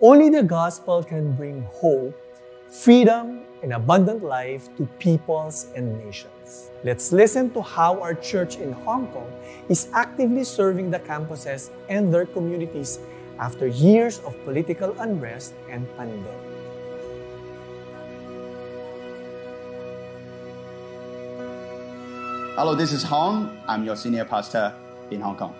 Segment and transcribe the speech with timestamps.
[0.00, 2.14] Only the gospel can bring hope,
[2.70, 6.70] freedom, and abundant life to peoples and nations.
[6.84, 9.26] Let's listen to how our church in Hong Kong
[9.68, 13.00] is actively serving the campuses and their communities
[13.40, 16.30] after years of political unrest and pandemic.
[22.54, 23.58] Hello, this is Hong.
[23.66, 24.72] I'm your senior pastor
[25.10, 25.56] in Hong Kong.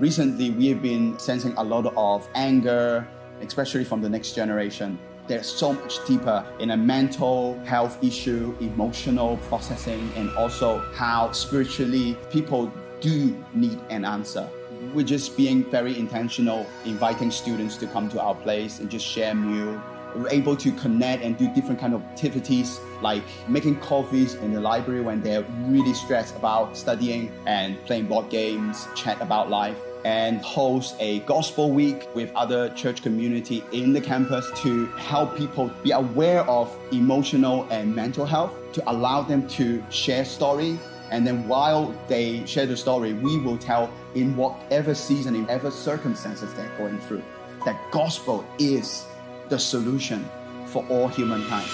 [0.00, 3.06] Recently, we have been sensing a lot of anger,
[3.46, 4.98] especially from the next generation.
[5.26, 12.16] There's so much deeper in a mental health issue, emotional processing, and also how spiritually
[12.30, 14.48] people do need an answer.
[14.92, 19.34] We're just being very intentional, inviting students to come to our place and just share
[19.34, 19.82] meal.
[20.14, 24.60] We're able to connect and do different kind of activities like making coffees in the
[24.60, 30.40] library when they're really stressed about studying and playing board games, chat about life and
[30.42, 35.92] host a gospel week with other church community in the campus to help people be
[35.92, 40.78] aware of emotional and mental health to allow them to share story.
[41.10, 45.70] And then while they share the story we will tell in whatever season in whatever
[45.70, 47.22] circumstances they're going through
[47.64, 49.06] that gospel is
[49.48, 50.28] the solution
[50.66, 51.64] for all humankind.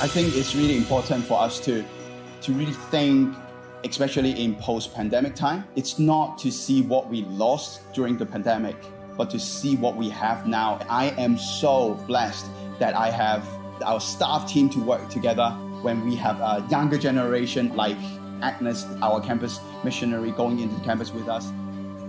[0.00, 1.84] I think it's really important for us to
[2.42, 3.36] to really think
[3.84, 5.64] especially in post-pandemic time.
[5.76, 8.76] It's not to see what we lost during the pandemic
[9.16, 10.80] but to see what we have now.
[10.88, 12.46] I am so blessed
[12.80, 13.46] that i have
[13.84, 15.50] our staff team to work together
[15.82, 17.96] when we have a younger generation like
[18.42, 21.52] agnes our campus missionary going into the campus with us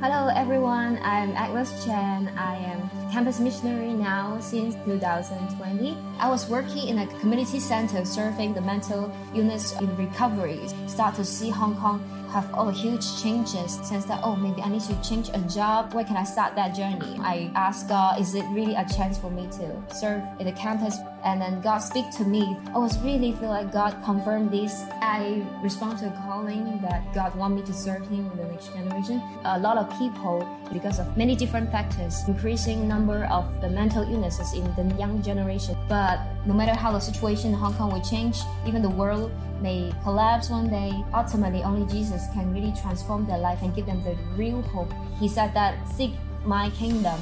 [0.02, 2.34] Hello everyone, I'm Agnes Chen.
[2.36, 5.96] I am campus missionary now since 2020.
[6.18, 10.68] I was working in a community center serving the mental illness in recovery.
[10.88, 14.82] Start to see Hong Kong have all huge changes since that oh maybe I need
[14.90, 15.94] to change a job.
[15.94, 17.20] Where can I start that journey?
[17.20, 20.54] I asked God, uh, is it really a chance for me to serve in the
[20.54, 20.98] campus?
[21.24, 22.58] And then God speak to me.
[22.74, 24.84] I was really feel like God confirmed this.
[25.02, 28.74] I respond to a calling that God want me to serve Him in the next
[28.74, 29.22] generation.
[29.46, 34.54] A lot of people, because of many different factors, increasing number of the mental illnesses
[34.54, 35.78] in the young generation.
[35.88, 39.32] But no matter how the situation in Hong Kong will change, even the world
[39.62, 44.04] may collapse one day, ultimately only Jesus can really transform their life and give them
[44.04, 44.92] the real hope.
[45.20, 46.14] He said that seek
[46.46, 47.20] my kingdom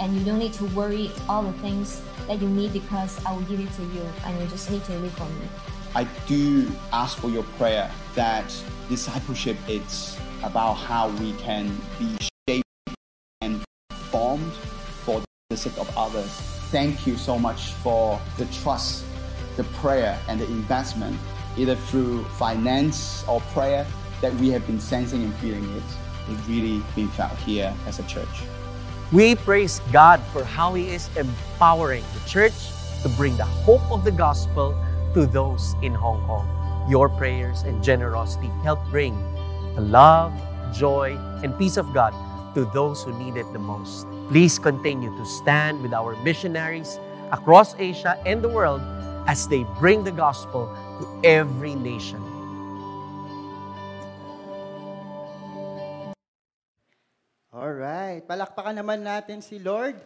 [0.00, 3.42] and you don't need to worry all the things that you need because I will
[3.42, 5.48] give it to you and you just need to live for me.
[5.94, 8.54] I do ask for your prayer that
[8.88, 12.68] discipleship is about how we can be shaped
[13.40, 13.64] and
[14.10, 16.30] formed for the sake of others.
[16.70, 19.04] Thank you so much for the trust,
[19.56, 21.18] the prayer, and the investment,
[21.56, 23.86] either through finance or prayer,
[24.20, 25.82] that we have been sensing and feeling it.
[26.28, 28.42] It's really been felt here as a church.
[29.10, 32.52] We praise God for how He is empowering the church
[33.02, 34.76] to bring the hope of the gospel
[35.14, 36.44] to those in Hong Kong.
[36.90, 39.16] Your prayers and generosity help bring
[39.74, 40.34] the love,
[40.74, 42.12] joy, and peace of God
[42.54, 44.06] to those who need it the most.
[44.28, 47.00] Please continue to stand with our missionaries
[47.32, 48.82] across Asia and the world
[49.26, 50.68] as they bring the gospel
[51.00, 52.27] to every nation.
[57.58, 59.98] Alright, palakpakan naman natin si Lord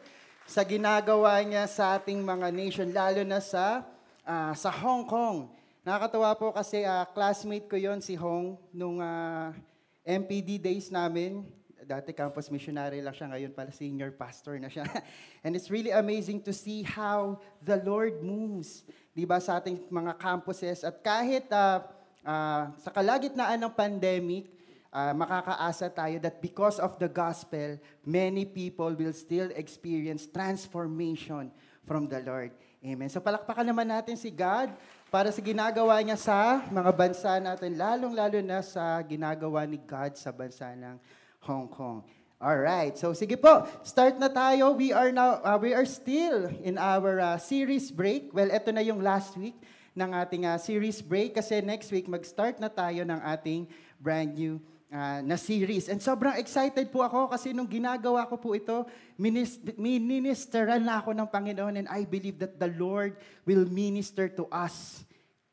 [0.48, 3.84] sa ginagawa niya sa ating mga nation, lalo na sa
[4.24, 5.52] ah, sa Hong Kong.
[5.84, 9.52] Nakakatawa po kasi ah, classmate ko yon si Hong nung ah,
[10.00, 11.44] MPD days namin.
[11.84, 14.88] Dati campus missionary lang siya, ngayon pala senior pastor na siya.
[15.44, 18.80] And it's really amazing to see how the Lord moves,
[19.12, 21.84] 'di ba, sa ating mga campuses at kahit ah,
[22.24, 24.51] ah, sa kalagitnaan ng pandemic,
[24.92, 31.48] ah, makakaasa tayo that because of the gospel, many people will still experience transformation
[31.88, 32.53] from the Lord.
[32.82, 33.08] Amen.
[33.08, 34.70] So palakpakan naman natin si God
[35.08, 40.34] para sa ginagawa niya sa mga bansa natin, lalong-lalo na sa ginagawa ni God sa
[40.34, 40.98] bansa ng
[41.47, 42.02] Hong Kong.
[42.42, 42.91] All right.
[42.98, 44.75] So sige po, start na tayo.
[44.75, 48.34] We are now uh, we are still in our uh, series break.
[48.34, 49.55] Well, ito na yung last week
[49.94, 53.70] ng ating uh, series break kasi next week mag-start na tayo ng ating
[54.02, 54.58] brand new
[54.93, 55.89] uh, na series.
[55.89, 58.85] And sobrang excited po ako kasi nung ginagawa ko po ito,
[59.17, 63.17] minis- ministeran na ako ng Panginoon and I believe that the Lord
[63.49, 65.03] will minister to us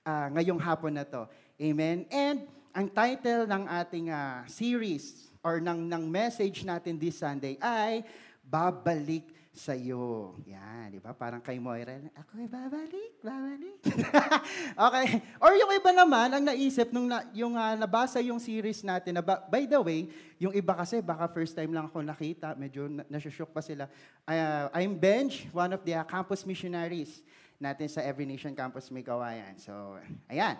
[0.04, 1.26] uh, ngayong hapon na to.
[1.56, 2.04] Amen.
[2.12, 2.46] And
[2.76, 8.04] ang title ng ating uh, series or ng, ng message natin this Sunday ay
[8.44, 10.38] Babalik sa iyo.
[10.46, 11.12] Yan, di ba?
[11.18, 13.80] Parang kay Moira, ako ay babalik, babalik.
[14.88, 15.08] okay.
[15.42, 19.24] Or yung iba naman, ang naisip, nung na, yung uh, nabasa yung series natin, na,
[19.26, 20.08] by the way,
[20.38, 23.90] yung iba kasi, baka first time lang ako nakita, medyo na, nasushook pa sila.
[24.30, 27.26] Uh, I'm Benj, one of the uh, campus missionaries
[27.58, 29.58] natin sa Every Nation Campus Migawayan.
[29.60, 29.98] So,
[30.30, 30.56] ayan.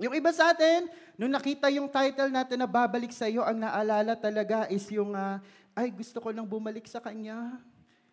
[0.00, 4.16] Yung iba sa atin, nung nakita yung title natin na babalik sa iyo, ang naalala
[4.18, 5.38] talaga is yung, uh,
[5.78, 7.60] ay gusto ko lang bumalik sa Kanya.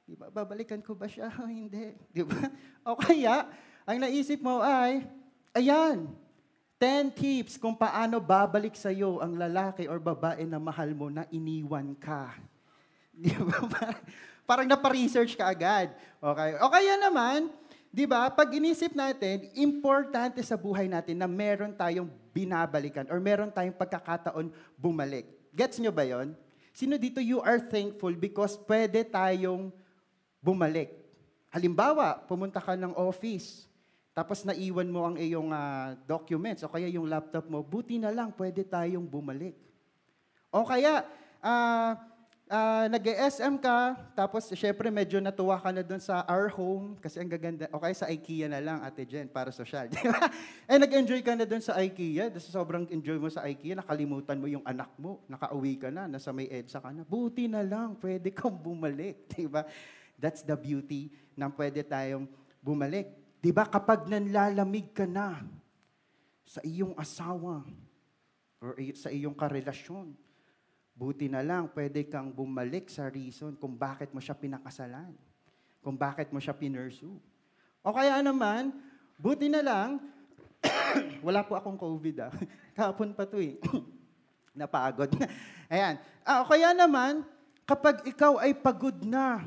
[0.08, 0.32] Di ba?
[0.32, 1.28] Babalikan ko ba siya?
[1.52, 1.92] Hindi.
[2.16, 2.40] Di ba?
[2.88, 3.44] O kaya,
[3.84, 5.04] ang naisip mo ay,
[5.52, 6.08] ayan,
[6.80, 11.28] 10 tips kung paano babalik sa iyo ang lalaki or babae na mahal mo na
[11.28, 12.40] iniwan ka.
[13.20, 13.92] Di ba?
[14.48, 15.92] Parang napa-research ka agad.
[16.24, 16.56] Okay.
[16.64, 17.52] O kaya naman,
[17.92, 23.52] di ba, pag inisip natin, importante sa buhay natin na meron tayong binabalikan or meron
[23.52, 25.28] tayong pagkakataon bumalik.
[25.52, 26.32] Gets nyo ba yon?
[26.72, 29.74] Sino dito you are thankful because pwede tayong
[30.48, 30.96] bumalik.
[31.52, 33.68] Halimbawa, pumunta ka ng office,
[34.16, 38.32] tapos naiwan mo ang iyong uh, documents o kaya yung laptop mo, buti na lang,
[38.34, 39.54] pwede tayong bumalik.
[40.48, 41.04] O kaya,
[41.44, 41.92] uh,
[42.48, 47.30] uh, nag-SM ka, tapos syempre medyo natuwa ka na doon sa our home, kasi ang
[47.30, 49.86] gaganda, o kaya sa IKEA na lang, Ate Jen, para social.
[50.72, 54.48] eh, nag-enjoy ka na doon sa IKEA, tapos sobrang enjoy mo sa IKEA, nakalimutan mo
[54.50, 58.34] yung anak mo, nakauwi ka na, nasa may EDSA ka na, buti na lang, pwede
[58.34, 59.62] kang bumalik, di ba?
[60.18, 62.26] That's the beauty na pwede tayong
[62.60, 63.06] bumalik.
[63.38, 65.46] Di ba kapag nanlalamig ka na
[66.42, 67.62] sa iyong asawa
[68.58, 70.18] or sa iyong karelasyon,
[70.98, 75.14] buti na lang pwede kang bumalik sa reason kung bakit mo siya pinakasalan,
[75.86, 77.22] kung bakit mo siya pinursu.
[77.86, 78.74] O kaya naman,
[79.22, 80.02] buti na lang,
[81.26, 82.34] wala po akong COVID ah.
[82.76, 83.62] Kahapon pa to eh.
[84.58, 85.14] Napagod.
[85.74, 86.02] Ayan.
[86.26, 87.22] Ah, kaya naman,
[87.70, 89.46] kapag ikaw ay pagod na,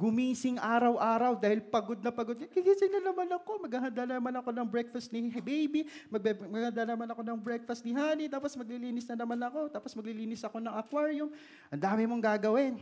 [0.00, 2.40] Gumising araw-araw dahil pagod na pagod.
[2.40, 3.60] Gigising na naman ako.
[3.60, 5.84] Maghahanda naman ako ng breakfast ni baby.
[6.08, 8.32] Maghahanda naman ako ng breakfast ni honey.
[8.32, 9.68] Tapos maglilinis na naman ako.
[9.68, 11.28] Tapos maglilinis ako ng aquarium.
[11.68, 12.80] Ang dami mong gagawin.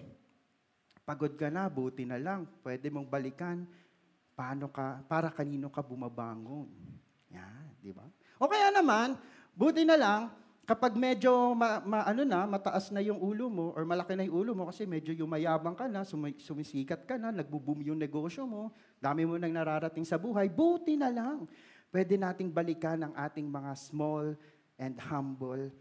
[1.02, 2.46] Pagod ka na, buti na lang.
[2.62, 3.66] Pwede mong balikan
[4.38, 6.70] paano ka, para kanino ka bumabangon.
[7.34, 8.06] Yan, di ba?
[8.38, 9.18] O kaya naman,
[9.58, 10.30] buti na lang,
[10.68, 14.44] kapag medyo ma, ma, ano na, mataas na yung ulo mo or malaki na yung
[14.44, 18.68] ulo mo kasi medyo yumayabang ka na, sumi, sumisikat ka na, nagbo-boom yung negosyo mo,
[19.00, 21.48] dami mo nang nararating sa buhay, buti na lang.
[21.88, 24.36] Pwede nating balikan ang ating mga small
[24.76, 25.72] and humble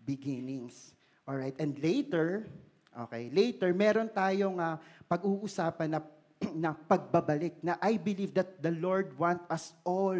[0.00, 0.96] beginnings.
[1.28, 2.48] All right, and later,
[2.96, 6.00] okay, later meron tayong uh, pag-uusapan na
[6.64, 10.16] na pagbabalik na I believe that the Lord want us all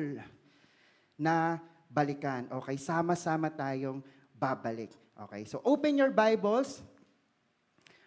[1.17, 1.57] na
[1.91, 2.47] balikan.
[2.63, 3.99] Okay, sama-sama tayong
[4.39, 4.95] babalik.
[5.27, 6.81] Okay, so open your Bibles.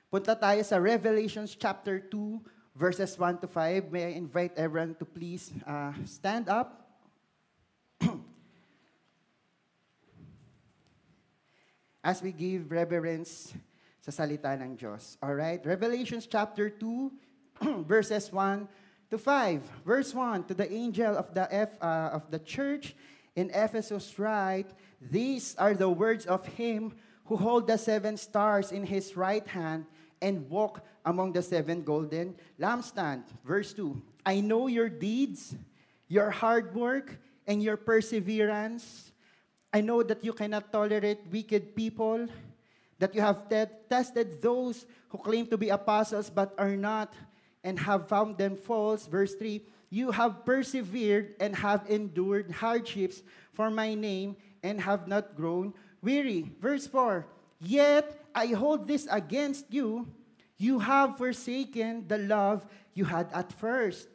[0.08, 2.40] Punta tayo sa Revelations chapter 2,
[2.74, 3.92] verses 1 to 5.
[3.92, 6.96] May I invite everyone to please uh, stand up.
[12.04, 13.54] As we give reverence
[14.04, 15.16] sa salita ng Diyos.
[15.24, 15.64] All right?
[15.64, 18.68] Revelations chapter 2, verses 1
[19.10, 19.64] to 5.
[19.88, 22.94] Verse 1, to the angel of the F, uh, of the church
[23.36, 24.72] in Ephesus write,
[25.02, 26.94] These are the words of him
[27.26, 29.86] who hold the seven stars in his right hand
[30.22, 33.28] and walk among the seven golden lampstands.
[33.44, 35.56] Verse 2 I know your deeds,
[36.08, 39.12] your hard work, and your perseverance.
[39.74, 42.28] I know that you cannot tolerate wicked people,
[43.00, 47.14] that you have te- tested those who claim to be apostles but are not,
[47.64, 49.08] and have found them false.
[49.08, 49.62] Verse 3
[49.94, 53.22] you have persevered and have endured hardships
[53.54, 54.36] for my name
[54.66, 55.72] and have not grown
[56.02, 56.50] weary.
[56.58, 57.28] Verse 4
[57.62, 60.10] Yet I hold this against you.
[60.58, 64.10] You have forsaken the love you had at first.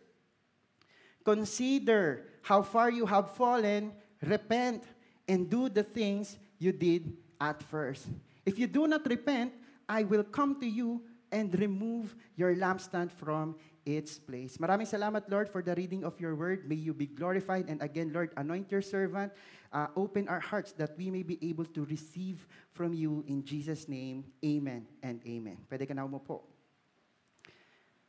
[1.25, 3.93] Consider how far you have fallen,
[4.27, 4.83] repent,
[5.29, 8.09] and do the things you did at first.
[8.45, 9.53] If you do not repent,
[9.89, 13.55] I will come to you and remove your lampstand from
[13.89, 14.61] its place.
[14.61, 16.69] Maraming salamat, Lord, for the reading of your word.
[16.69, 17.73] May you be glorified.
[17.73, 19.33] And again, Lord, anoint your servant.
[19.73, 22.45] Uh, open our hearts that we may be able to receive
[22.77, 24.29] from you in Jesus' name.
[24.45, 25.57] Amen and amen.
[25.73, 26.45] Pwede ka na po.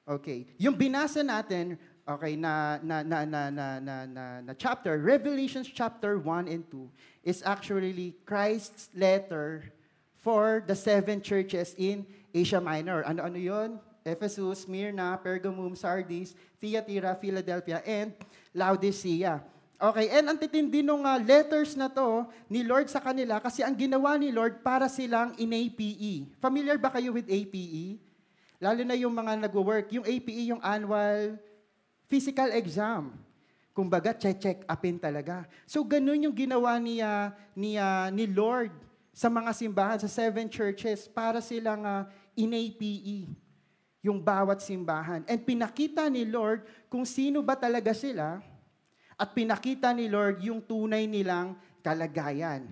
[0.03, 0.51] Okay.
[0.59, 6.19] Yung binasa natin, okay, na, na, na, na, na, na, na, na chapter, Revelations chapter
[6.19, 6.89] 1 and 2,
[7.23, 9.63] is actually Christ's letter
[10.19, 13.05] for the seven churches in Asia Minor.
[13.07, 13.79] Ano-ano yon?
[14.09, 18.11] Ephesus, Smyrna, Pergamum, Sardis, Thyatira, Philadelphia, and
[18.51, 19.39] Laodicea.
[19.79, 23.71] Okay, and ang titindi nung uh, letters na to ni Lord sa kanila kasi ang
[23.71, 26.35] ginawa ni Lord para silang in APE.
[26.43, 27.95] Familiar ba kayo with APE?
[28.59, 31.39] Lalo na yung mga nag-work, yung APE, yung annual
[32.11, 33.15] physical exam.
[33.71, 35.47] Kumbaga, check-check upin talaga.
[35.63, 38.75] So, ganun yung ginawa ni, uh, ni, uh, ni Lord
[39.15, 42.03] sa mga simbahan, sa seven churches, para silang uh,
[42.35, 43.31] in-APE
[43.99, 45.27] yung bawat simbahan.
[45.27, 48.39] And pinakita ni Lord kung sino ba talaga sila
[49.19, 52.71] at pinakita ni Lord yung tunay nilang kalagayan.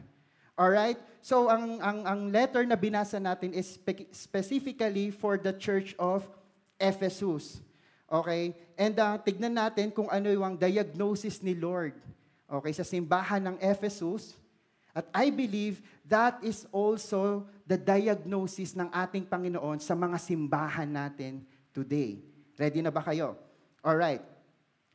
[0.56, 0.98] Alright?
[1.20, 6.24] So, ang, ang, ang letter na binasa natin is spe- specifically for the church of
[6.80, 7.60] Ephesus.
[8.08, 8.56] Okay?
[8.80, 12.00] And uh, tignan natin kung ano yung diagnosis ni Lord.
[12.48, 14.40] Okay, sa simbahan ng Ephesus.
[14.96, 21.44] At I believe that is also the diagnosis ng ating Panginoon sa mga simbahan natin
[21.76, 22.24] today.
[22.56, 23.36] Ready na ba kayo?
[23.84, 24.24] Alright.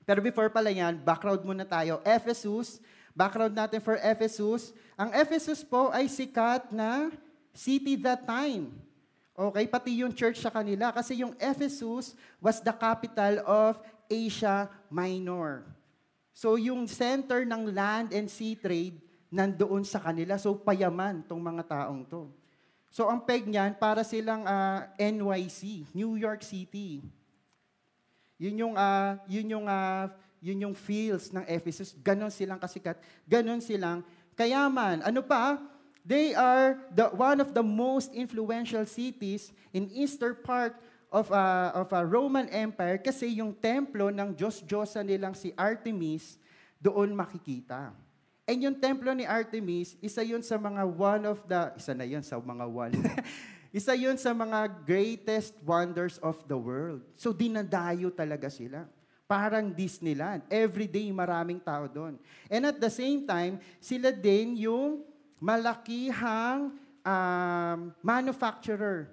[0.09, 2.01] Pero before pala yan, background muna tayo.
[2.01, 2.81] Ephesus,
[3.13, 4.73] background natin for Ephesus.
[4.97, 7.13] Ang Ephesus po ay sikat na
[7.53, 8.73] city that time.
[9.37, 10.91] Okay, pati yung church sa kanila.
[10.97, 15.69] Kasi yung Ephesus was the capital of Asia Minor.
[16.33, 18.97] So yung center ng land and sea trade
[19.29, 20.41] nandoon sa kanila.
[20.41, 22.33] So payaman tong mga taong to.
[22.93, 27.01] So ang peg niyan, para silang uh, ah, NYC, New York City.
[28.37, 30.13] Yun yung, uh, yun yung, uh,
[30.45, 31.97] yun yung feels ng Ephesus.
[32.05, 33.01] Ganon silang kasikat.
[33.25, 34.05] Ganon silang
[34.37, 35.01] kayaman.
[35.09, 35.57] Ano pa?
[36.05, 40.77] They are the, one of the most influential cities in eastern part
[41.09, 46.37] of a, of a Roman Empire kasi yung templo ng Diyos-Diyosa nilang si Artemis
[46.77, 47.97] doon makikita.
[48.53, 52.21] And yung templo ni Artemis, isa yun sa mga one of the, isa na yun
[52.21, 52.93] sa mga one,
[53.81, 57.01] isa yun sa mga greatest wonders of the world.
[57.17, 58.85] So dinadayo talaga sila.
[59.25, 60.45] Parang Disneyland.
[60.53, 62.21] Every day maraming tao doon.
[62.53, 65.01] And at the same time, sila din yung
[65.41, 69.09] malakihang um, manufacturer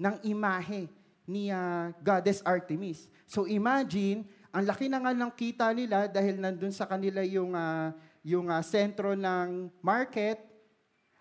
[0.00, 0.88] ng imahe
[1.28, 3.04] ni uh, Goddess Artemis.
[3.28, 7.92] So imagine, ang laki na nga ng kita nila dahil nandun sa kanila yung, uh,
[8.28, 10.36] yung uh, sentro ng market,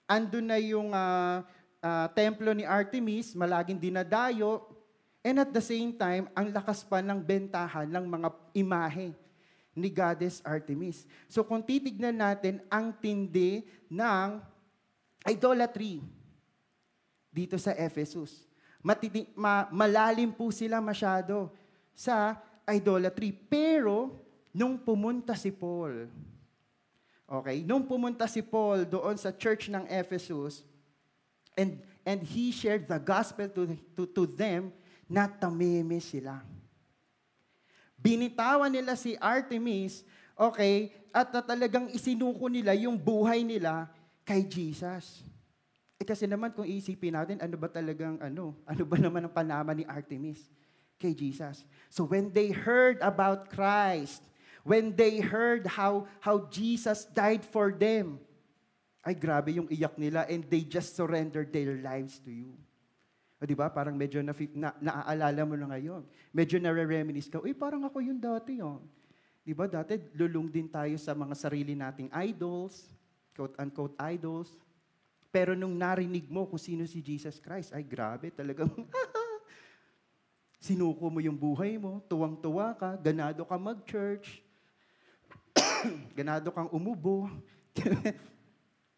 [0.04, 1.40] andun na yung uh,
[1.80, 4.68] uh, templo ni Artemis, malaging dinadayo,
[5.24, 9.16] and at the same time, ang lakas pa ng bentahan ng mga imahe
[9.72, 11.08] ni Goddess Artemis.
[11.32, 14.42] So kung titignan natin ang tindi ng
[15.24, 16.04] idolatry
[17.32, 18.44] dito sa Ephesus.
[18.82, 21.54] Matiti- ma- malalim po sila masyado
[21.94, 23.30] sa idolatry.
[23.30, 24.18] Pero,
[24.50, 26.10] nung pumunta si Paul,
[27.28, 30.64] okay, nung pumunta si Paul doon sa church ng Ephesus,
[31.60, 34.72] and, and he shared the gospel to, to, to them,
[35.12, 36.40] natameme sila.
[38.00, 40.08] Binitawan nila si Artemis,
[40.40, 43.92] okay, at talagang isinuko nila yung buhay nila
[44.24, 45.26] kay Jesus.
[45.98, 49.74] Eh kasi naman kung isipin natin, ano ba talagang ano, ano ba naman ang panama
[49.74, 50.46] ni Artemis
[51.02, 51.66] kay Jesus?
[51.90, 54.22] So when they heard about Christ,
[54.68, 58.20] when they heard how how Jesus died for them,
[59.08, 62.52] ay grabe yung iyak nila and they just surrendered their lives to you.
[63.40, 63.72] O di ba?
[63.72, 66.04] Parang medyo na, na, naaalala mo na ngayon.
[66.36, 68.60] Medyo na-reminisce ka, uy, parang ako yung dati.
[68.60, 68.82] Oh.
[69.46, 69.70] Di ba?
[69.70, 72.90] Dati lulong din tayo sa mga sarili nating idols,
[73.38, 74.58] quote-unquote idols.
[75.30, 78.74] Pero nung narinig mo kung sino si Jesus Christ, ay grabe, talagang
[80.66, 84.42] sinuko mo yung buhay mo, tuwang-tuwa ka, ganado ka mag-church,
[86.18, 87.30] ganado kang umubo.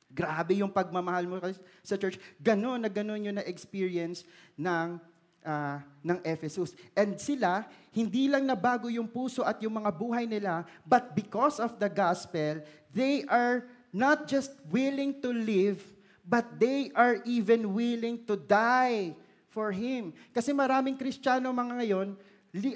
[0.09, 1.37] Grabe yung pagmamahal mo
[1.85, 2.17] sa church.
[2.41, 4.25] Ganon na ganon yung na-experience
[4.57, 4.97] ng,
[5.45, 6.73] uh, ng Ephesus.
[6.97, 11.77] And sila, hindi lang nabago yung puso at yung mga buhay nila, but because of
[11.77, 12.59] the gospel,
[12.89, 15.81] they are not just willing to live,
[16.25, 19.13] but they are even willing to die
[19.53, 20.13] for Him.
[20.33, 22.07] Kasi maraming Kristiyano mga ngayon,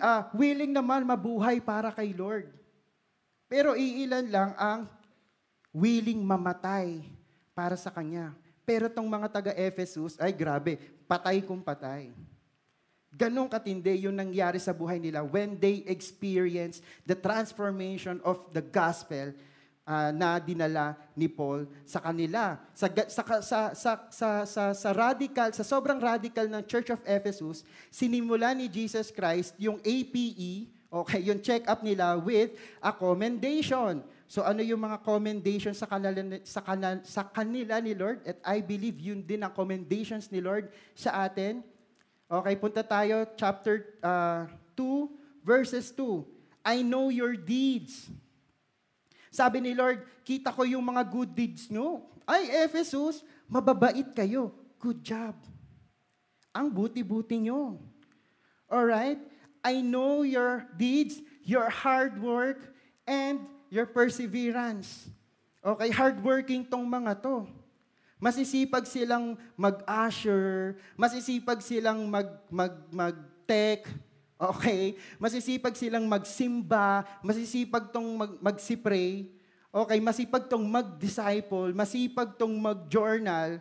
[0.02, 2.63] uh, willing naman mabuhay para kay Lord.
[3.54, 4.90] Pero iilan lang ang
[5.70, 7.06] willing mamatay
[7.54, 8.34] para sa Kanya.
[8.66, 12.10] Pero tong mga taga-Ephesus, ay grabe, patay kung patay.
[13.14, 19.30] Ganong katindi yung nangyari sa buhay nila when they experience the transformation of the gospel
[19.86, 22.58] uh, na dinala ni Paul sa kanila.
[22.74, 27.62] Sa, sa, sa, sa, sa, sa, sa radical, sa sobrang radical ng Church of Ephesus,
[27.94, 34.06] sinimula ni Jesus Christ yung APE, okay, yung check-up nila with a commendation.
[34.30, 38.22] So ano yung mga commendations sa kanila, sa, kanila, sa kanila ni Lord?
[38.30, 41.66] At I believe yun din ang commendations ni Lord sa atin.
[42.30, 44.46] Okay, punta tayo chapter uh,
[44.78, 46.22] 2, verses 2.
[46.62, 48.14] I know your deeds.
[49.34, 52.06] Sabi ni Lord, kita ko yung mga good deeds nyo.
[52.24, 54.54] Ay, Ephesus, mababait kayo.
[54.78, 55.34] Good job.
[56.54, 57.82] Ang buti-buti nyo.
[58.70, 59.33] Alright?
[59.64, 62.60] I know your deeds, your hard work,
[63.08, 65.08] and your perseverance.
[65.64, 67.48] Okay, hardworking tong mga to.
[68.20, 73.88] Masisipag silang mag-usher, masisipag silang mag, mag, mag-tech,
[74.40, 74.96] okay?
[75.20, 79.28] Masisipag silang magsimba, masisipag tong mag, magsipray,
[79.72, 80.00] okay?
[80.00, 83.60] Masipag tong mag-disciple, masipag tong mag-journal,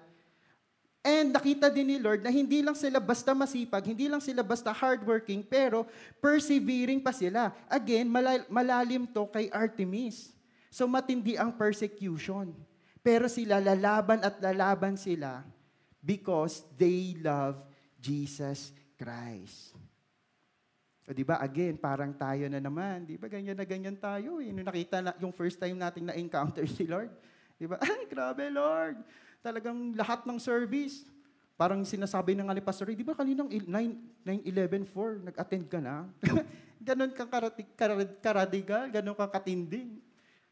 [1.02, 4.70] And nakita din ni Lord na hindi lang sila basta masipag, hindi lang sila basta
[4.70, 5.82] hardworking, pero
[6.22, 7.50] persevering pa sila.
[7.66, 10.30] Again, malal- malalim to kay Artemis.
[10.70, 12.54] So matindi ang persecution.
[13.02, 15.42] Pero sila lalaban at lalaban sila
[15.98, 17.58] because they love
[17.98, 19.74] Jesus Christ.
[21.02, 24.54] O di ba again, parang tayo na naman, di ba ganyan na ganyan tayo eh.
[24.54, 27.10] Nakita na, yung first time nating na-encounter si Lord,
[27.58, 27.74] di ba?
[27.82, 29.02] Ay, grabe Lord.
[29.42, 31.02] Talagang lahat ng service,
[31.58, 36.06] parang sinasabi ng ali pastor, di ba kaninang 9-11-4, nag-attend ka na?
[36.86, 37.66] ganon ka karati,
[38.22, 39.98] karadigal, ganon ka katinding.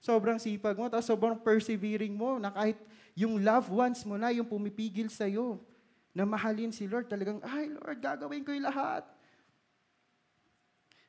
[0.03, 2.83] Sobrang sipag mo, tapos sobrang persevering mo, na kahit
[3.15, 5.63] yung loved ones mo na, yung pumipigil sa'yo,
[6.11, 9.07] na mahalin si Lord, talagang, ay Lord, gagawin ko yung lahat.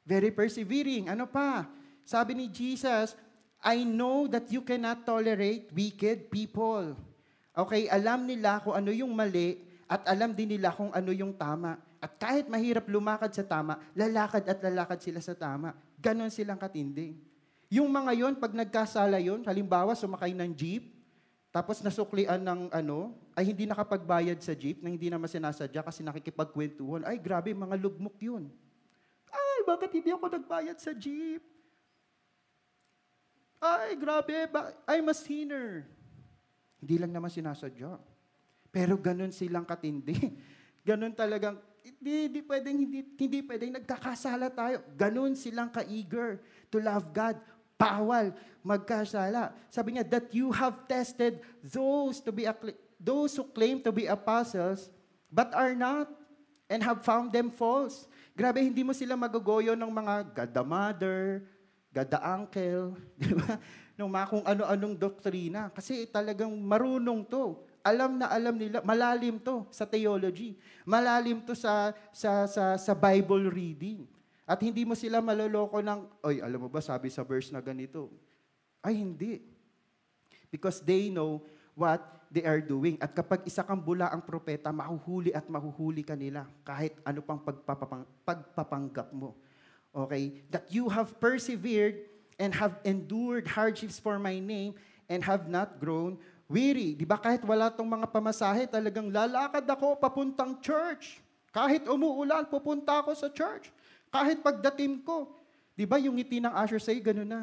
[0.05, 1.09] Very persevering.
[1.09, 1.65] Ano pa?
[2.05, 3.17] Sabi ni Jesus,
[3.61, 6.97] I know that you cannot tolerate wicked people.
[7.51, 9.59] Okay, alam nila kung ano yung mali
[9.91, 11.75] at alam din nila kung ano yung tama.
[11.99, 15.75] At kahit mahirap lumakad sa tama, lalakad at lalakad sila sa tama.
[15.99, 17.19] Ganon silang katinding.
[17.67, 20.91] Yung mga yon pag nagkasala yon, halimbawa sumakay ng jeep,
[21.51, 27.03] tapos nasuklian ng ano, ay hindi nakapagbayad sa jeep, na hindi naman sinasadya kasi nakikipagkwentuhan,
[27.03, 28.47] ay grabe, mga lugmok yun.
[29.27, 31.43] Ay, bakit hindi ako nagbayad sa jeep?
[33.59, 35.85] Ay, grabe, ba- I'm a sinner.
[36.81, 38.01] Hindi lang naman sinasadya.
[38.73, 40.17] Pero ganun silang katindi.
[40.89, 44.81] ganun talagang, hindi, hindi pwedeng, hindi, hindi pwedeng nagkakasala tayo.
[44.97, 46.41] Ganun silang ka-eager
[46.73, 47.37] to love God.
[47.77, 49.57] Bawal magkasala.
[49.69, 52.45] Sabi niya, that you have tested those to be
[53.01, 54.93] those who claim to be apostles,
[55.33, 56.05] but are not,
[56.69, 58.05] and have found them false.
[58.37, 61.21] Grabe, hindi mo sila magugoyo ng mga God the Mother,
[61.89, 63.57] God the Uncle, di ba?
[64.01, 65.69] Ng mga kung ano-anong doktrina.
[65.69, 67.61] Kasi talagang marunong to.
[67.85, 70.57] Alam na alam nila, malalim to sa theology.
[70.85, 74.09] Malalim to sa, sa, sa, sa Bible reading.
[74.49, 78.09] At hindi mo sila maloloko ng, oy, alam mo ba, sabi sa verse na ganito.
[78.81, 79.39] Ay, hindi.
[80.49, 81.39] Because they know
[81.77, 82.99] what they are doing.
[82.99, 87.39] At kapag isa kang bula ang propeta, mahuhuli at mahuhuli ka nila kahit ano pang
[87.39, 89.39] pagpapang, pagpapanggap mo.
[89.91, 90.43] Okay?
[90.51, 92.10] That you have persevered
[92.41, 94.73] and have endured hardships for my name
[95.05, 96.17] and have not grown
[96.49, 96.97] weary.
[96.97, 101.21] Di ba kahit wala tong mga pamasahe, talagang lalakad ako papuntang church.
[101.53, 103.71] Kahit umuulan, pupunta ako sa church.
[104.11, 105.31] Kahit pagdating ko.
[105.77, 107.41] Di ba yung ngiti ng usher sa'yo, gano'n na.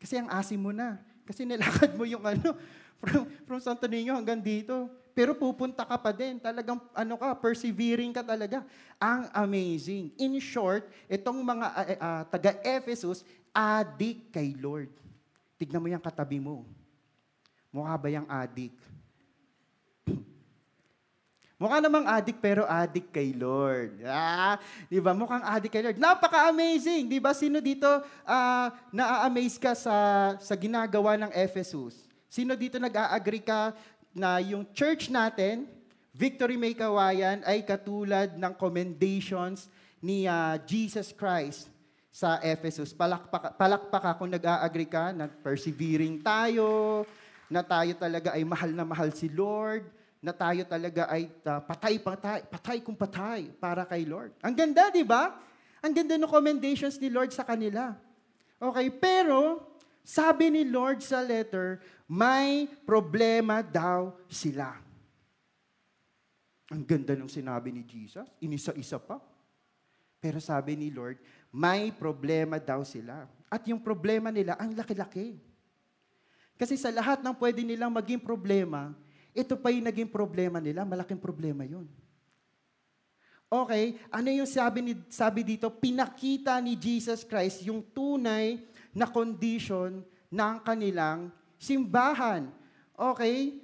[0.00, 0.96] Kasi ang asim mo na.
[1.28, 2.56] Kasi nilakad mo yung ano,
[3.04, 4.88] from, from Santo Niño hanggang dito.
[5.12, 6.40] Pero pupunta ka pa din.
[6.40, 8.64] Talagang ano ka, persevering ka talaga.
[8.96, 10.08] Ang amazing.
[10.16, 13.20] In short, itong mga uh, uh, taga-Ephesus,
[13.52, 14.88] adik kay Lord.
[15.60, 16.64] Tignan mo yung katabi mo.
[17.72, 18.76] Mukha ba yung adik?
[21.62, 24.04] Mukha namang adik pero adik kay Lord.
[24.04, 24.60] Ah,
[24.92, 25.16] 'di ba?
[25.16, 25.96] Mukhang adik kay Lord.
[25.96, 27.32] Napaka-amazing, 'di ba?
[27.32, 27.88] Sino dito
[28.28, 29.96] uh, na-amaze ka sa
[30.36, 32.04] sa ginagawa ng Ephesus?
[32.28, 33.72] Sino dito nag-a-agree ka
[34.12, 35.64] na yung church natin,
[36.12, 39.72] Victory May Kawayan ay katulad ng commendations
[40.04, 41.71] ni uh, Jesus Christ
[42.12, 42.92] sa Ephesus.
[42.92, 47.02] Palakpak, palakpak ako nag-a-agree ka na persevering tayo,
[47.48, 49.88] na tayo talaga ay mahal na mahal si Lord,
[50.20, 54.36] na tayo talaga ay uh, patay, patay, patay kung patay para kay Lord.
[54.44, 55.34] Ang ganda, di ba?
[55.80, 57.96] Ang ganda ng commendations ni Lord sa kanila.
[58.60, 59.72] Okay, pero
[60.04, 64.78] sabi ni Lord sa letter, may problema daw sila.
[66.70, 69.18] Ang ganda ng sinabi ni Jesus, inisa-isa pa.
[70.22, 71.18] Pero sabi ni Lord,
[71.52, 73.28] may problema daw sila.
[73.52, 75.36] At yung problema nila, ang laki-laki.
[76.56, 78.96] Kasi sa lahat ng pwede nilang maging problema,
[79.36, 81.84] ito pa yung naging problema nila, malaking problema yun.
[83.52, 85.68] Okay, ano yung sabi, ni, sabi dito?
[85.68, 88.56] Pinakita ni Jesus Christ yung tunay
[88.96, 90.00] na condition
[90.32, 91.28] ng kanilang
[91.60, 92.48] simbahan.
[92.96, 93.60] Okay?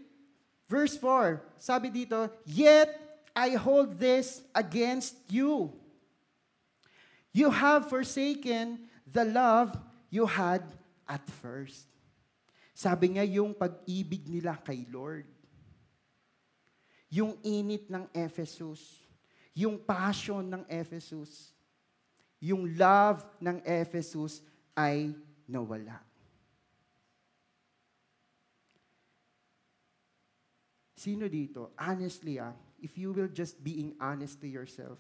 [0.69, 2.93] Verse 4, sabi dito, Yet
[3.33, 5.73] I hold this against you
[7.33, 9.77] You have forsaken the love
[10.11, 10.65] you had
[11.07, 11.87] at first.
[12.75, 15.27] Sabi nga yung pag-ibig nila kay Lord.
[17.09, 19.03] Yung init ng Ephesus.
[19.53, 21.59] Yung passion ng Ephesus.
[22.39, 24.43] yung love ng Ephesus
[24.79, 25.11] ay
[25.51, 25.99] nawala.
[30.99, 31.71] Sino dito?
[31.79, 34.99] Honestly, ah, if you will just being honest to yourself,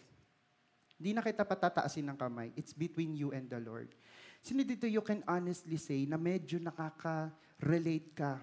[0.99, 2.51] hindi na kita patataasin ng kamay.
[2.59, 3.95] It's between you and the Lord.
[4.43, 8.43] Sino dito you can honestly say na medyo nakaka-relate ka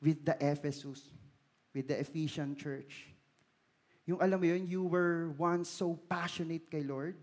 [0.00, 1.04] with the Ephesus,
[1.76, 3.12] with the Ephesian church?
[4.08, 7.16] Yung alam mo yun, you were once so passionate kay Lord.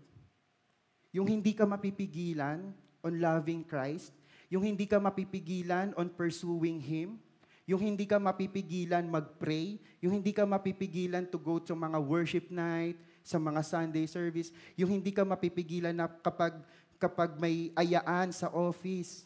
[1.10, 2.62] Yung hindi ka mapipigilan
[3.02, 4.14] on loving Christ.
[4.50, 7.18] Yung hindi ka mapipigilan on pursuing Him
[7.62, 12.98] yung hindi ka mapipigilan mag-pray, yung hindi ka mapipigilan to go to mga worship night,
[13.22, 16.58] sa mga Sunday service, yung hindi ka mapipigilan na kapag,
[16.98, 19.24] kapag may ayaan sa office,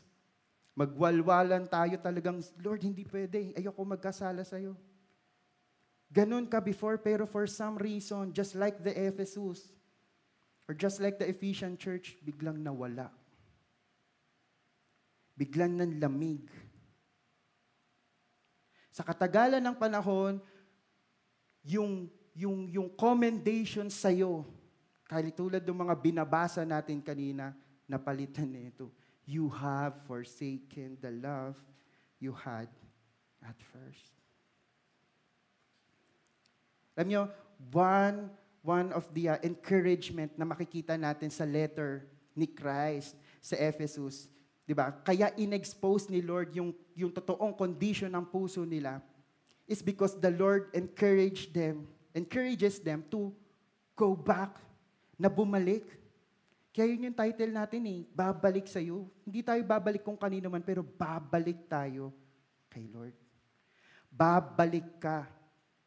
[0.77, 4.77] magwalwalan tayo talagang, Lord, hindi pwede, ayoko magkasala sa'yo.
[6.13, 9.73] Ganun ka before, pero for some reason, just like the Ephesus,
[10.69, 13.11] or just like the Ephesian church, biglang nawala.
[15.35, 16.47] Biglang nanlamig
[18.97, 20.41] sa katagalan ng panahon,
[21.69, 24.45] yung, yung, yung commendation sa'yo,
[25.09, 27.57] kahit tulad ng mga binabasa natin kanina,
[27.89, 28.93] napalitan nito.
[29.25, 31.57] You have forsaken the love
[32.21, 32.69] you had
[33.41, 34.13] at first.
[36.95, 37.23] Alam nyo,
[37.73, 38.31] one,
[38.63, 44.29] one of the uh, encouragement na makikita natin sa letter ni Christ sa Ephesus
[44.67, 44.91] 'Di ba?
[44.91, 48.99] Kaya inexpose ni Lord yung yung totoong condition ng puso nila
[49.71, 51.87] is because the Lord encouraged them,
[52.17, 53.29] encourages them to
[53.93, 54.57] go back,
[55.21, 55.85] na bumalik.
[56.73, 59.09] Kaya yun yung title natin eh, babalik sa iyo.
[59.25, 62.13] Hindi tayo babalik kung kanino man, pero babalik tayo
[62.69, 63.17] kay Lord.
[64.13, 65.25] Babalik ka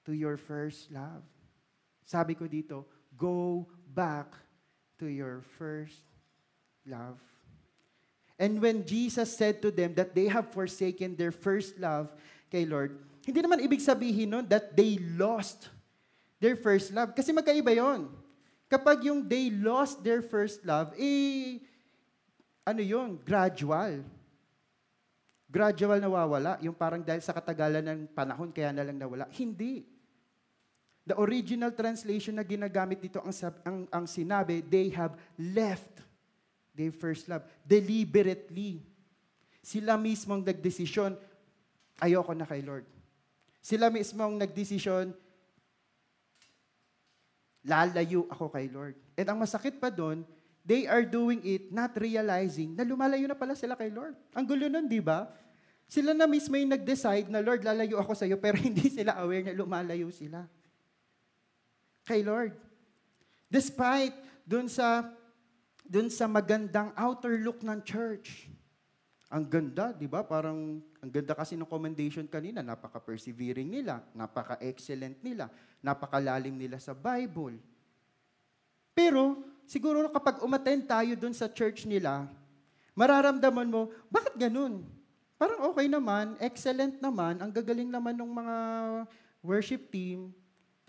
[0.06, 1.22] to your first love.
[2.02, 4.34] Sabi ko dito, go back
[4.98, 6.02] to your first
[6.90, 7.22] love.
[8.42, 12.10] And when Jesus said to them that they have forsaken their first love
[12.50, 15.70] kay Lord, hindi naman ibig sabihin nun that they lost
[16.40, 17.12] their first love.
[17.14, 18.08] Kasi magkaiba yon.
[18.72, 21.60] Kapag yung they lost their first love, eh,
[22.64, 24.02] ano yon Gradual.
[25.50, 26.62] Gradual nawawala.
[26.64, 29.28] Yung parang dahil sa katagalan ng panahon, kaya na lang nawala.
[29.34, 29.84] Hindi.
[31.10, 33.34] The original translation na ginagamit dito ang,
[33.66, 36.06] ang, ang sinabi, they have left
[36.78, 37.42] their first love.
[37.66, 38.86] Deliberately.
[39.66, 41.18] Sila mismo ang nagdesisyon,
[41.98, 42.86] ayoko na kay Lord.
[43.58, 45.12] Sila mismo ang nagdesisyon,
[47.64, 48.96] lalayo ako kay Lord.
[49.20, 50.24] And ang masakit pa doon,
[50.64, 54.16] they are doing it not realizing na lumalayo na pala sila kay Lord.
[54.36, 55.28] Ang gulo nun, di ba?
[55.90, 59.50] Sila na mismo yung nag-decide na, Lord, lalayo ako sa iyo, pero hindi sila aware
[59.50, 60.46] na lumalayo sila.
[62.06, 62.54] Kay Lord.
[63.50, 64.14] Despite
[64.46, 65.10] dun sa
[65.90, 68.46] dun sa magandang outer look ng church.
[69.30, 70.26] Ang ganda, di ba?
[70.26, 75.54] Parang, ang ganda kasi ng commendation kanina, napaka-persevering nila, napaka-excellent nila,
[75.86, 77.62] napakalalim nila sa Bible.
[78.98, 82.26] Pero, siguro kapag umattend tayo dun sa church nila,
[82.98, 84.82] mararamdaman mo, bakit ganun?
[85.38, 88.58] Parang okay naman, excellent naman, ang gagaling naman ng mga
[89.46, 90.34] worship team,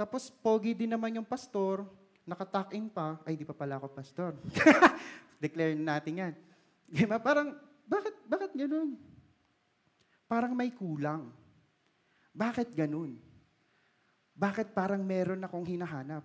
[0.00, 1.84] tapos pogi din naman yung pastor,
[2.24, 4.32] nakatuck-in pa, ay di pa pala ako pastor.
[5.44, 6.34] Declare natin yan.
[6.88, 7.20] Diba?
[7.20, 7.52] Parang,
[7.90, 8.94] bakit, bakit ganun?
[10.30, 11.26] Parang may kulang.
[12.30, 13.18] Bakit ganun?
[14.38, 16.22] Bakit parang meron akong hinahanap?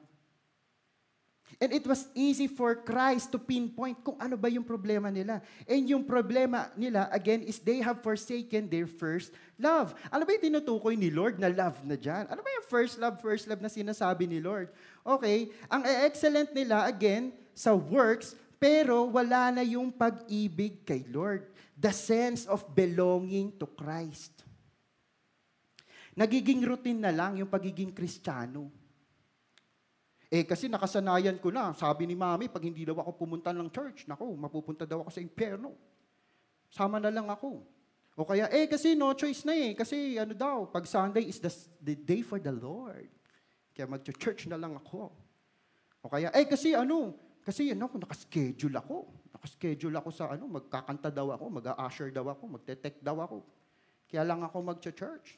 [1.62, 5.40] And it was easy for Christ to pinpoint kung ano ba yung problema nila.
[5.70, 9.94] And yung problema nila, again, is they have forsaken their first love.
[10.10, 12.28] Ano ba yung tinutukoy ni Lord na love na dyan?
[12.28, 14.74] Ano ba yung first love, first love na sinasabi ni Lord?
[15.06, 21.52] Okay, ang excellent nila, again, sa works, pero wala na yung pag-ibig kay Lord.
[21.76, 24.46] The sense of belonging to Christ.
[26.16, 28.72] Nagiging routine na lang yung pagiging kristyano.
[30.32, 34.08] Eh kasi nakasanayan ko na, sabi ni mami, pag hindi daw ako pumunta ng church,
[34.08, 35.76] nako, mapupunta daw ako sa impyerno.
[36.72, 37.62] Sama na lang ako.
[38.16, 41.52] O kaya, eh kasi no choice na eh, kasi ano daw, pag Sunday is the,
[41.84, 43.12] the day for the Lord.
[43.76, 45.12] Kaya mag-church na lang ako.
[46.00, 47.12] O kaya, eh kasi ano,
[47.46, 49.06] kasi ano, nakaschedule ako.
[49.38, 53.46] Nakaschedule ako sa ano, magkakanta daw ako, mag-a-usher daw ako, magte-tech daw ako.
[54.10, 55.38] Kaya lang ako mag-church.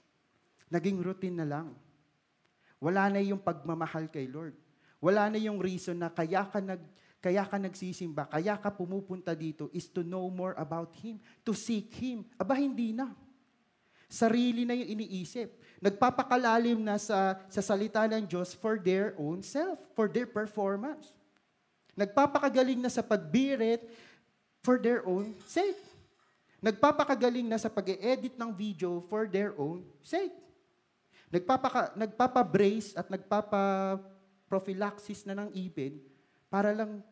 [0.71, 1.75] Naging routine na lang.
[2.79, 4.55] Wala na yung pagmamahal kay Lord.
[5.03, 6.79] Wala na yung reason na kaya ka nag
[7.17, 11.89] kaya ka nagsisimba, kaya ka pumupunta dito is to know more about Him, to seek
[11.97, 12.23] Him.
[12.37, 13.09] Aba, hindi na.
[14.05, 15.49] Sarili na yung iniisip.
[15.81, 21.16] Nagpapakalalim na sa, sa salita ng Diyos for their own self, for their performance.
[21.97, 23.81] Nagpapakagaling na sa pagbirit
[24.61, 25.81] for their own sake.
[26.61, 30.37] Nagpapakagaling na sa pag-edit ng video for their own sake.
[31.33, 35.97] Nagpapaka, nagpapabrace at nagpapa-prophylaxis na ng ipin
[36.47, 37.03] para lang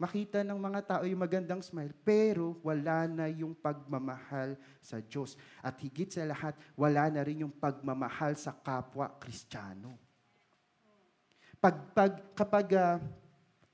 [0.00, 5.36] makita ng mga tao yung magandang smile, pero wala na yung pagmamahal sa Diyos.
[5.60, 10.00] At higit sa lahat, wala na rin yung pagmamahal sa kapwa Kristiyano.
[11.60, 12.96] Pag, pag, kapag, uh,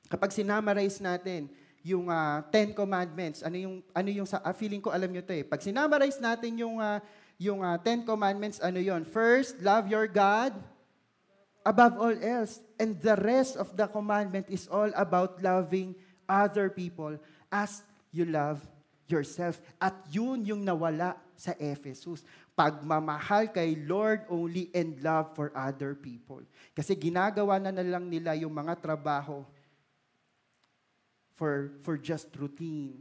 [0.07, 1.51] kapag sinamarize natin
[1.87, 5.31] yung uh, Ten Commandments, ano yung, ano yung sa, uh, feeling ko alam nyo to
[5.31, 5.47] eh.
[5.47, 6.99] Pag sinamarize natin yung, uh,
[7.39, 10.51] yung uh, Ten Commandments, ano yon First, love your God
[11.63, 12.59] above all else.
[12.79, 15.95] And the rest of the commandment is all about loving
[16.27, 17.19] other people
[17.51, 18.63] as you love
[19.07, 19.63] yourself.
[19.79, 22.27] At yun yung nawala sa Ephesus.
[22.59, 26.43] Pagmamahal kay Lord only and love for other people.
[26.75, 29.47] Kasi ginagawa na na lang nila yung mga trabaho
[31.37, 32.99] for, for just routine.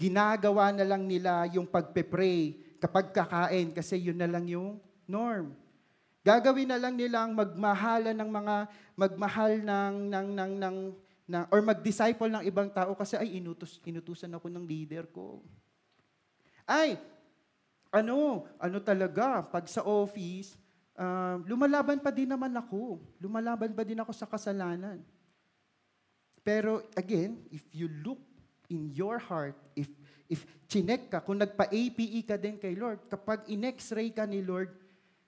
[0.00, 5.52] Ginagawa na lang nila yung pagpe-pray kapag kakain kasi yun na lang yung norm.
[6.24, 8.56] Gagawin na lang nilang magmahala ng mga
[8.96, 10.76] magmahal ng ng ng ng
[11.30, 15.38] na, or mag-disciple ng ibang tao kasi ay inutos, inutusan ako ng leader ko.
[16.66, 16.98] Ay,
[17.94, 20.58] ano, ano talaga, pag sa office,
[20.98, 22.98] uh, lumalaban pa din naman ako.
[23.22, 24.98] Lumalaban pa din ako sa kasalanan.
[26.40, 28.20] Pero again, if you look
[28.72, 29.90] in your heart, if
[30.30, 34.70] if chinek ka, kung nagpa-APE ka din kay Lord, kapag in-x-ray ka ni Lord,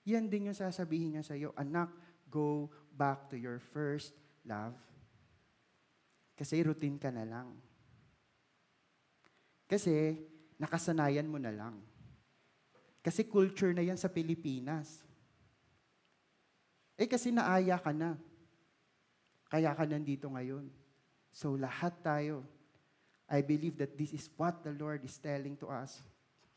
[0.07, 1.91] yan din yung sasabihin niya sa iyo, anak,
[2.31, 4.15] go back to your first
[4.47, 4.75] love.
[6.33, 7.51] Kasi routine ka na lang.
[9.67, 10.17] Kasi
[10.57, 11.77] nakasanayan mo na lang.
[13.03, 15.03] Kasi culture na yan sa Pilipinas.
[16.95, 18.15] Eh kasi naaya ka na.
[19.51, 20.82] Kaya ka nandito ngayon.
[21.33, 22.45] So lahat tayo,
[23.25, 25.97] I believe that this is what the Lord is telling to us.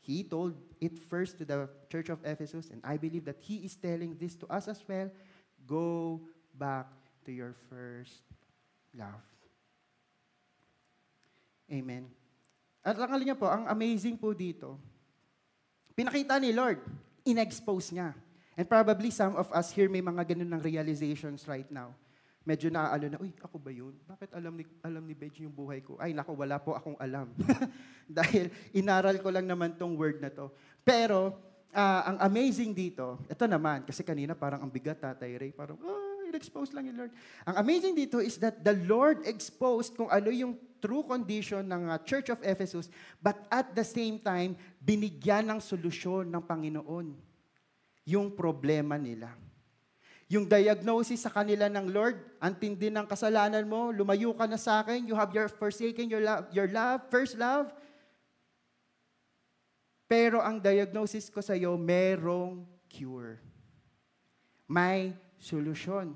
[0.05, 3.75] He told it first to the church of Ephesus, and I believe that He is
[3.75, 5.09] telling this to us as well.
[5.65, 6.21] Go
[6.53, 6.87] back
[7.25, 8.21] to your first
[8.95, 9.25] love.
[11.67, 12.07] Amen.
[12.85, 14.79] At ang niya po, ang amazing po dito,
[15.91, 16.79] pinakita ni Lord,
[17.27, 18.15] in-expose niya.
[18.55, 21.91] And probably some of us here may mga ganun ng realizations right now.
[22.47, 23.91] Medyo naaalo na, uy, ako ba yun?
[24.07, 25.99] Bakit alam ni, alam ni Benji yung buhay ko?
[25.99, 27.27] Ay, nako, wala po akong alam.
[28.07, 30.47] Dahil inaral ko lang naman tong word na to.
[30.79, 31.35] Pero,
[31.75, 36.23] uh, ang amazing dito, ito naman, kasi kanina parang ang bigat, Tatay Ray, parang, oh,
[36.23, 37.11] in-expose lang yung Lord.
[37.43, 41.99] Ang amazing dito is that the Lord exposed kung ano yung true condition ng uh,
[42.07, 42.87] Church of Ephesus,
[43.19, 47.11] but at the same time, binigyan ng solusyon ng Panginoon
[48.07, 49.35] yung problema nila.
[50.27, 54.83] Yung diagnosis sa kanila ng Lord, ang tindi ng kasalanan mo, lumayo ka na sa
[54.83, 57.71] akin, you have your forsaken your love, your love, first love.
[60.03, 63.39] Pero ang diagnosis ko sa iyo, merong cure.
[64.67, 66.11] May solusyon.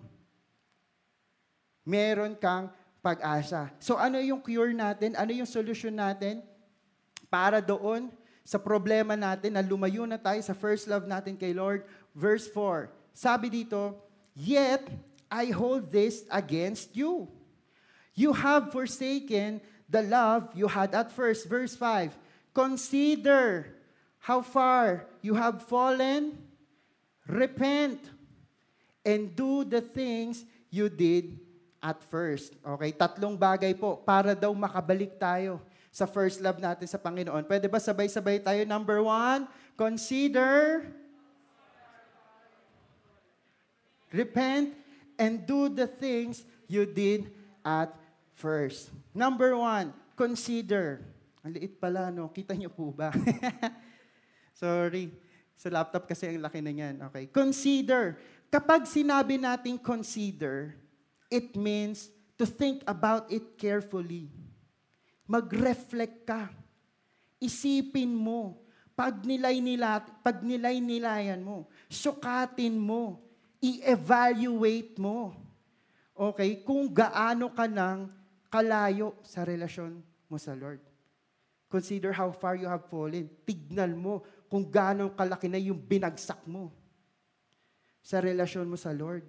[1.87, 2.67] Meron kang
[2.99, 3.71] pag-asa.
[3.79, 5.15] So ano yung cure natin?
[5.15, 6.43] Ano yung solution natin
[7.31, 8.11] para doon
[8.43, 11.87] sa problema natin na lumayo na tayo sa first love natin kay Lord?
[12.11, 13.00] Verse 4.
[13.11, 13.95] Sabi dito,
[14.35, 14.87] Yet
[15.27, 17.27] I hold this against you.
[18.15, 21.47] You have forsaken the love you had at first.
[21.47, 22.15] Verse 5.
[22.51, 23.71] Consider
[24.19, 26.35] how far you have fallen.
[27.27, 27.99] Repent
[29.07, 31.39] and do the things you did
[31.81, 32.53] at first.
[32.61, 37.43] Okay, tatlong bagay po para daw makabalik tayo sa first love natin sa Panginoon.
[37.43, 38.61] Pwede ba sabay-sabay tayo?
[38.63, 40.87] Number one, consider,
[44.11, 44.75] repent,
[45.15, 47.31] and do the things you did
[47.65, 47.91] at
[48.37, 48.91] first.
[49.15, 51.03] Number one, consider.
[51.41, 52.29] Ang liit pala, no?
[52.29, 53.09] Kita niyo po ba?
[54.61, 55.09] Sorry.
[55.57, 57.01] Sa laptop kasi ang laki na yan.
[57.09, 57.29] Okay.
[57.33, 58.17] Consider.
[58.51, 60.77] Kapag sinabi nating consider,
[61.31, 64.27] It means to think about it carefully.
[65.23, 66.51] Mag-reflect ka.
[67.39, 68.59] Isipin mo.
[68.91, 73.23] Pag nilay nila, pag nilay nilayan mo, sukatin mo,
[73.61, 75.37] i-evaluate mo.
[76.17, 76.65] Okay?
[76.65, 78.09] Kung gaano ka nang
[78.51, 80.83] kalayo sa relasyon mo sa Lord.
[81.71, 83.31] Consider how far you have fallen.
[83.47, 86.67] Tignan mo kung gaano kalaki na yung binagsak mo
[88.03, 89.23] sa relasyon mo sa Lord.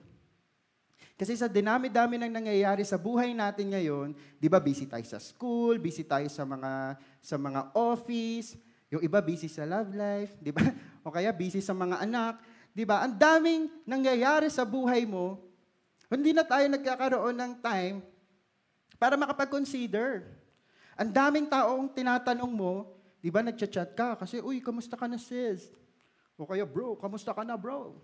[1.15, 4.11] Kasi sa dinami-dami ng nangyayari sa buhay natin ngayon,
[4.43, 8.59] 'di ba busy tayo sa school, busy tayo sa mga sa mga office,
[8.91, 10.67] yung iba busy sa love life, 'di ba?
[11.07, 13.05] O kaya busy sa mga anak, 'di ba?
[13.05, 15.41] Ang daming nangyayari sa buhay mo,
[16.13, 17.97] hindi na tayo nagkakaroon ng time
[19.01, 20.29] para makapag-consider.
[20.93, 22.93] Ang daming taong tinatanong mo,
[23.25, 25.73] di ba nagchat-chat ka kasi, uy, kamusta ka na sis?
[26.37, 27.97] O kaya, bro, kamusta ka na bro?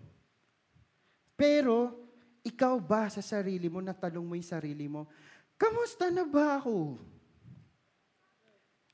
[1.37, 2.01] Pero,
[2.41, 5.05] ikaw ba sa sarili mo, natanong mo yung sarili mo,
[5.53, 6.97] kamusta na ba ako?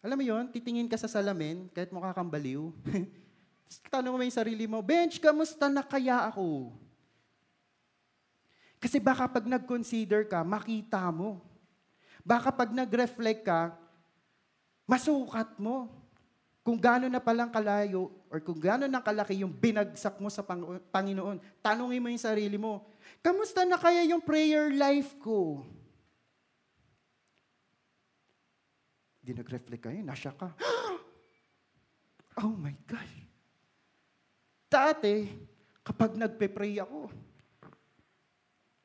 [0.06, 2.70] Alam mo yon, titingin ka sa salamin, kahit mukha kang baliw.
[3.90, 6.72] Tanong mo yung sarili mo, Bench, kamusta na kaya ako?
[8.78, 11.42] Kasi baka pag nag-consider ka, makita mo.
[12.22, 13.74] Baka pag nag-reflect ka,
[14.86, 15.90] masukat mo
[16.66, 20.82] kung gaano na palang kalayo or kung gaano na kalaki yung binagsak mo sa Pang-
[20.90, 21.38] Panginoon.
[21.62, 22.86] Tanungin mo yung sarili mo,
[23.22, 25.62] kamusta na kaya yung prayer life ko?
[29.26, 30.54] Di nag-reflect kayo, nasya ka.
[32.36, 33.25] Oh my gosh.
[34.66, 35.30] Dati,
[35.86, 37.10] kapag nagpe-pray ako,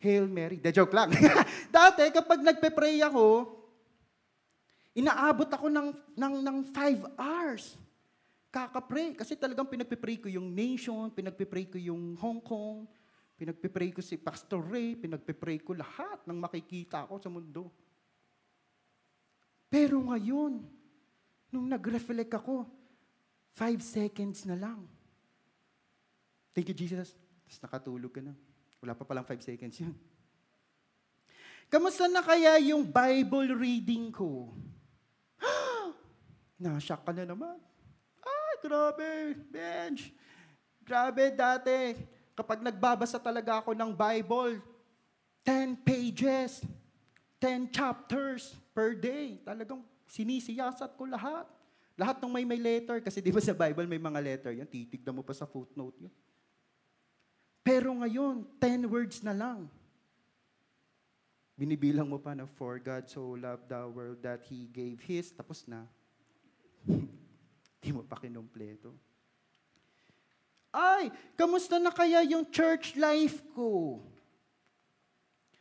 [0.00, 0.56] Hail Mary.
[0.56, 1.12] De joke lang.
[1.76, 3.52] Dati, kapag nagpe-pray ako,
[4.96, 7.76] inaabot ako ng, ng, ng five hours.
[8.48, 9.12] Kakapray.
[9.12, 12.88] Kasi talagang pinagpe-pray ko yung nation, pinagpe-pray ko yung Hong Kong,
[13.36, 17.68] pinagpe-pray ko si Pastor Ray, pinagpe-pray ko lahat ng makikita ko sa mundo.
[19.68, 20.64] Pero ngayon,
[21.52, 22.64] nung nag-reflect ako,
[23.52, 24.80] five seconds na lang.
[26.50, 27.14] Thank you, Jesus.
[27.46, 28.34] Tapos nakatulog ka na.
[28.82, 29.94] Wala pa palang five seconds yun.
[31.70, 34.50] Kamusta na kaya yung Bible reading ko?
[36.58, 37.54] Nashock ka na naman.
[38.18, 40.10] Ay, grabe, bench.
[40.82, 41.94] Grabe dati.
[42.34, 44.58] Kapag nagbabasa talaga ako ng Bible,
[45.46, 46.66] 10 pages,
[47.38, 49.38] 10 chapters per day.
[49.46, 51.46] Talagang sinisiyasat ko lahat.
[51.94, 55.12] Lahat ng may may letter, kasi di ba sa Bible may mga letter yan, titignan
[55.12, 56.14] mo pa sa footnote yun.
[57.60, 59.68] Pero ngayon, 10 words na lang.
[61.60, 65.68] Binibilang mo pa na, For God so loved the world that He gave His, tapos
[65.68, 65.84] na.
[67.84, 68.96] Di mo pa kinumpleto.
[70.70, 74.00] Ay, kamusta na kaya yung church life ko?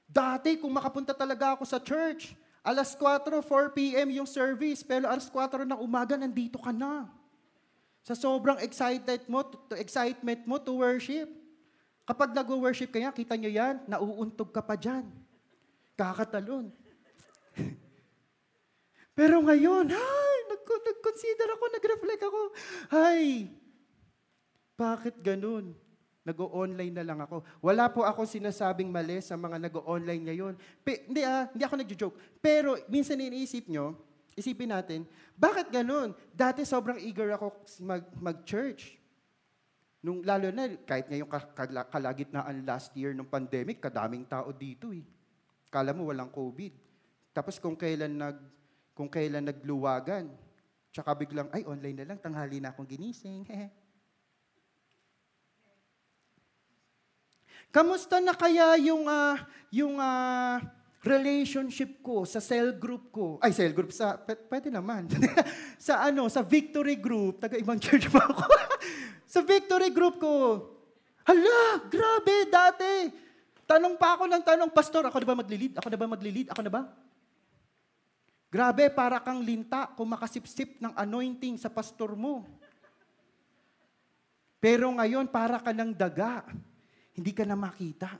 [0.05, 4.09] Dati, kung makapunta talaga ako sa church, alas 4, 4 p.m.
[4.21, 7.09] yung service, pero alas 4 ng umaga, nandito ka na.
[8.05, 11.38] Sa sobrang excited mo, to, excitement mo to worship.
[12.09, 15.05] Kapag nag-worship kaya, kita nyo yan, nauuntog ka pa dyan.
[15.93, 16.73] Kakatalon.
[19.17, 22.41] Pero ngayon, ay, nag- nag-consider ako, nag-reflect ako.
[22.89, 23.53] Ay,
[24.73, 25.77] bakit ganun?
[26.25, 27.45] Nag-online na lang ako.
[27.61, 30.53] Wala po ako sinasabing mali sa mga nag-online ngayon.
[30.81, 32.17] Pe, hindi ah, hindi ako nagjo-joke.
[32.41, 33.93] Pero minsan iniisip nyo,
[34.33, 35.05] isipin natin,
[35.37, 36.17] bakit ganun?
[36.33, 37.53] Dati sobrang eager ako
[37.85, 38.98] mag, mag-church.
[39.99, 45.03] Nung, lalo na, kahit ngayong ka- kalagitnaan last year ng pandemic, kadaming tao dito eh.
[45.67, 46.71] Kala mo walang COVID.
[47.35, 48.39] Tapos kung kailan nag
[48.95, 50.27] kung kailan nagluwagan,
[50.91, 53.47] tsaka biglang, ay, online na lang, tanghali na akong ginising.
[57.75, 59.39] Kamusta na kaya yung ah,
[59.71, 60.59] yung ah,
[61.05, 63.39] relationship ko sa cell group ko?
[63.39, 65.07] Ay, cell group sa p- pwede naman.
[65.87, 68.43] sa ano, sa victory group, taga ibang church pa ako.
[69.29, 70.65] Sa victory group ko.
[71.21, 73.13] Hala, grabe dati.
[73.69, 75.77] Tanong pa ako ng tanong, pastor, ako na ba maglilid?
[75.77, 76.47] Ako na ba maglilid?
[76.49, 76.81] Ako na ba?
[78.49, 82.49] Grabe, para kang linta kung makasipsip ng anointing sa pastor mo.
[84.57, 86.49] Pero ngayon, para ka ng daga.
[87.13, 88.17] Hindi ka na makita.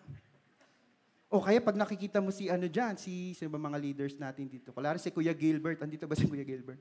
[1.33, 4.69] O kaya pag nakikita mo si ano dyan, si, sino ba mga leaders natin dito?
[4.69, 5.81] Kulari si Kuya Gilbert.
[5.81, 6.77] Andito ba si Kuya Gilbert?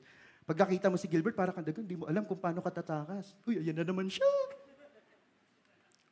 [0.48, 3.36] Pag nakita mo si Gilbert, para kang daga, hindi mo alam kung paano ka tatakas.
[3.44, 4.24] Uy, ayan na naman siya.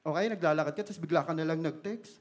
[0.05, 2.21] O kaya naglalakad ka, tapos bigla ka na lang nag-text.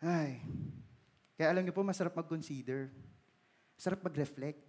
[0.00, 0.40] Ay.
[1.36, 2.88] Kaya alam niyo po, masarap mag-consider.
[3.76, 4.64] Sarap mag-reflect.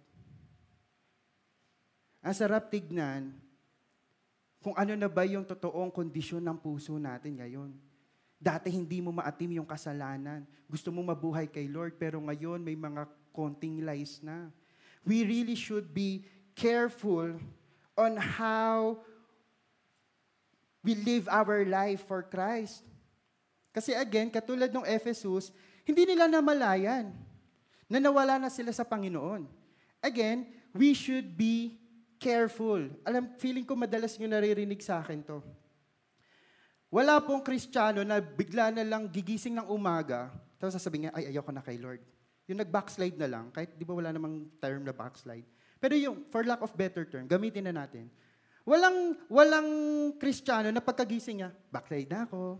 [2.20, 3.40] Ang sarap tignan
[4.60, 7.72] kung ano na ba yung totoong kondisyon ng puso natin ngayon.
[8.36, 10.44] Dati hindi mo maatim yung kasalanan.
[10.68, 14.50] Gusto mo mabuhay kay Lord, pero ngayon may mga konting lies na.
[15.06, 17.40] We really should be careful
[17.96, 19.00] on how
[20.84, 22.84] we live our life for Christ.
[23.70, 25.54] Kasi again, katulad ng Ephesus,
[25.86, 27.14] hindi nila namalayan
[27.90, 29.46] na nawala na sila sa Panginoon.
[30.00, 31.76] Again, we should be
[32.20, 32.80] careful.
[33.02, 35.40] Alam, feeling ko madalas nyo naririnig sa akin to.
[36.90, 40.28] Wala pong kristyano na bigla na lang gigising ng umaga,
[40.58, 42.02] tapos sasabihin niya, ay, ayoko na kay Lord.
[42.50, 45.46] Yung nag-backslide na lang, kahit di ba wala namang term na backslide.
[45.78, 48.10] Pero yung, for lack of better term, gamitin na natin.
[48.66, 49.70] Walang, walang
[50.18, 52.58] kristyano na pagkagising niya, backslide na ako,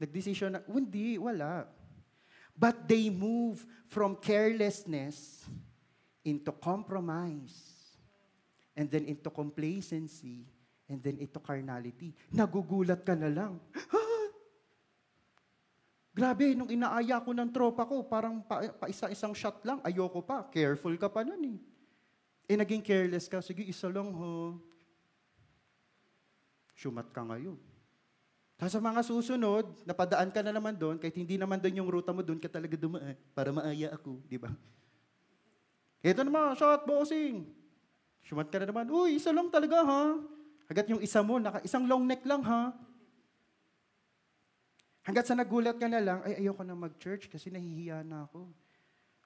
[0.00, 1.68] nagdesisyon na, hindi, wala.
[2.56, 3.60] But they move
[3.92, 5.44] from carelessness
[6.24, 7.52] into compromise,
[8.72, 10.48] and then into complacency,
[10.88, 12.16] and then into carnality.
[12.32, 13.60] Nagugulat ka na lang.
[16.16, 20.48] Grabe, nung inaaya ko ng tropa ko, parang pa, pa isa-isang shot lang, ayoko pa.
[20.48, 21.58] Careful ka pa nun eh.
[22.48, 23.44] Eh, naging careless ka.
[23.44, 24.56] Sige, isa lang ho.
[26.72, 27.60] Sumat ka ngayon.
[28.56, 32.16] Tapos sa mga susunod, napadaan ka na naman doon, kahit hindi naman doon yung ruta
[32.16, 34.48] mo, doon ka talaga dumaan para maaya ako, di ba?
[36.00, 37.44] Ito naman, shot, bossing.
[38.24, 40.16] Sumat ka na naman, uy, isa lang talaga ha.
[40.64, 42.72] Hanggat yung isa mo, naka, isang long neck lang ha.
[45.06, 48.50] Hanggat sa nagulat ka na lang, ay ayoko na mag-church kasi nahihiya na ako.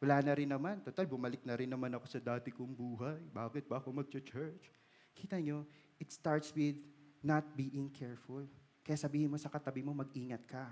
[0.04, 0.76] Wala na rin naman.
[0.84, 3.16] Total, bumalik na rin naman ako sa dati kong buhay.
[3.32, 4.68] Bakit ba ako mag-church?
[5.16, 5.64] Kita nyo,
[5.96, 6.76] it starts with
[7.24, 8.44] not being careful.
[8.84, 10.68] Kaya sabihin mo sa katabi mo, mag-ingat ka.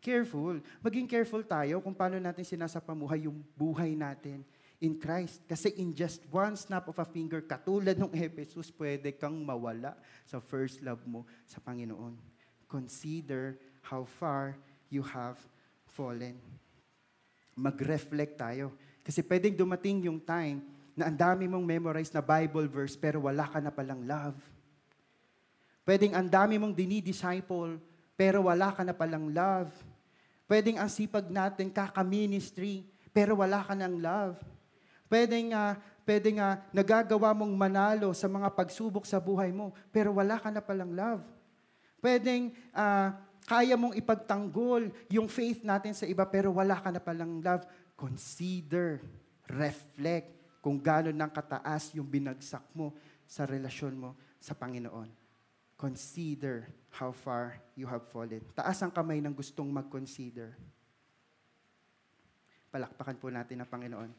[0.00, 0.64] Careful.
[0.80, 4.44] Maging careful tayo kung paano natin sinasapamuhay yung buhay natin
[4.80, 5.44] in Christ.
[5.44, 9.92] Kasi in just one snap of a finger, katulad ng Ephesus, pwede kang mawala
[10.24, 12.16] sa first love mo sa Panginoon.
[12.68, 14.56] Consider how far
[14.88, 15.36] you have
[15.92, 16.34] fallen.
[17.54, 18.74] Mag-reflect tayo.
[19.04, 20.64] Kasi pwedeng dumating yung time
[20.96, 24.38] na ang dami mong memorize na Bible verse pero wala ka na palang love.
[25.84, 27.76] Pwedeng ang dami mong dinidisciple,
[28.16, 29.68] pero wala ka na palang love.
[30.48, 34.40] Pwedeng ang sipag natin kaka-ministry, pero wala ka ng love.
[35.12, 35.76] Pwedeng, uh,
[36.08, 40.64] pwedeng uh, nagagawa mong manalo sa mga pagsubok sa buhay mo, pero wala ka na
[40.64, 41.20] palang love.
[42.00, 43.12] Pwedeng uh,
[43.44, 47.68] kaya mong ipagtanggol yung faith natin sa iba, pero wala ka na palang love.
[47.92, 49.04] Consider,
[49.44, 50.32] reflect
[50.64, 52.96] kung gano'n ng kataas yung binagsak mo
[53.28, 55.12] sa relasyon mo sa Panginoon.
[55.76, 58.40] Consider how far you have fallen.
[58.56, 60.56] Taas ang kamay ng gustong mag-consider.
[62.72, 64.10] Palakpakan po natin ang Panginoon.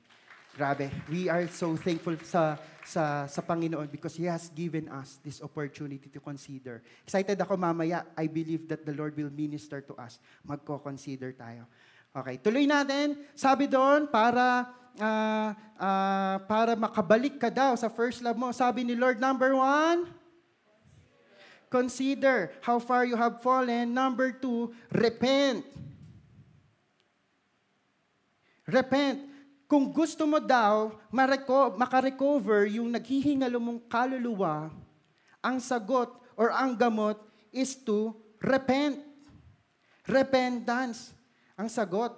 [0.55, 2.55] Grabe, we are so thankful sa,
[2.87, 6.79] sa, sa Panginoon because He has given us this opportunity to consider.
[7.03, 8.07] Excited ako mamaya.
[8.15, 10.15] I believe that the Lord will minister to us.
[10.47, 11.67] Magko-consider tayo.
[12.15, 13.19] Okay, tuloy natin.
[13.35, 18.55] Sabi doon, para uh, uh, para makabalik ka daw sa first love mo.
[18.55, 20.07] Sabi ni Lord, number one,
[21.75, 23.93] Consider how far you have fallen.
[23.93, 25.65] Number two, repent.
[28.63, 29.34] Repent.
[29.65, 30.93] Kung gusto mo daw
[31.73, 34.69] makarecover yung naghihingalo mong kaluluwa,
[35.41, 37.17] ang sagot or ang gamot
[37.49, 39.01] is to repent.
[40.05, 41.17] Repentance
[41.57, 42.13] ang sagot.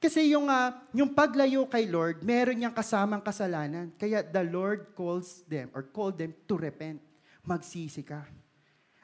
[0.00, 3.92] Kasi yung, uh, yung paglayo kay Lord, meron niyang kasamang kasalanan.
[3.96, 7.00] Kaya the Lord calls them or called them to repent.
[7.44, 8.39] Magsisi ka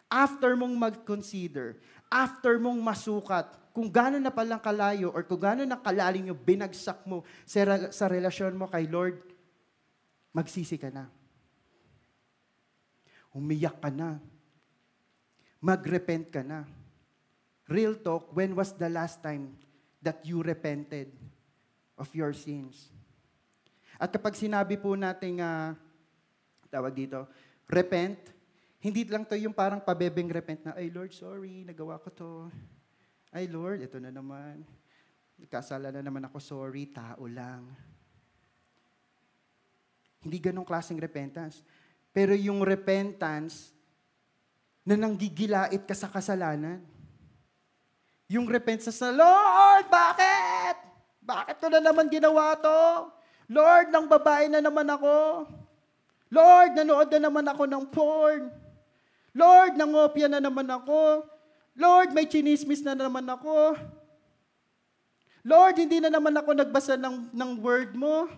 [0.06, 3.46] after mong mag-consider, after mong masukat,
[3.76, 8.08] kung gano'n na palang kalayo or kung gano'n na kalalim yung binagsak mo sa, sa
[8.08, 9.20] relasyon mo kay Lord,
[10.32, 11.12] magsisi ka na.
[13.36, 14.16] Umiyak ka na.
[15.60, 16.64] Magrepent ka na.
[17.68, 19.52] Real talk, when was the last time
[20.00, 21.12] that you repented
[22.00, 22.88] of your sins?
[24.00, 25.76] At kapag sinabi po natin, uh,
[26.72, 27.28] tawag dito,
[27.68, 28.35] repent,
[28.86, 32.32] hindi lang to yung parang pabebeng repent na, ay Lord, sorry, nagawa ko to.
[33.34, 34.62] Ay Lord, ito na naman.
[35.50, 37.66] Kasala na naman ako, sorry, tao lang.
[40.22, 41.66] Hindi ganong klaseng repentance.
[42.14, 43.74] Pero yung repentance
[44.86, 46.78] na nanggigilait ka sa kasalanan.
[48.30, 50.78] Yung repentance sa, Lord, bakit?
[51.26, 53.10] Bakit ko na naman ginawa to?
[53.50, 55.46] Lord, nang babae na naman ako.
[56.30, 58.65] Lord, nanood na naman ako ng porn.
[59.36, 61.28] Lord, nangopya na naman ako.
[61.76, 63.76] Lord, may chinismis na naman ako.
[65.44, 68.32] Lord, hindi na naman ako nagbasa ng, ng word mo.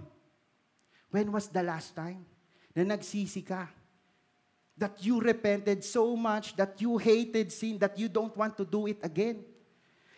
[1.14, 2.26] When was the last time
[2.74, 3.70] na nagsisi ka?
[4.74, 8.90] That you repented so much that you hated sin, that you don't want to do
[8.90, 9.46] it again.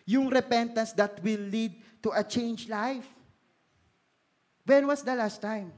[0.09, 3.05] Yung repentance that will lead to a changed life.
[4.65, 5.73] When was the last time?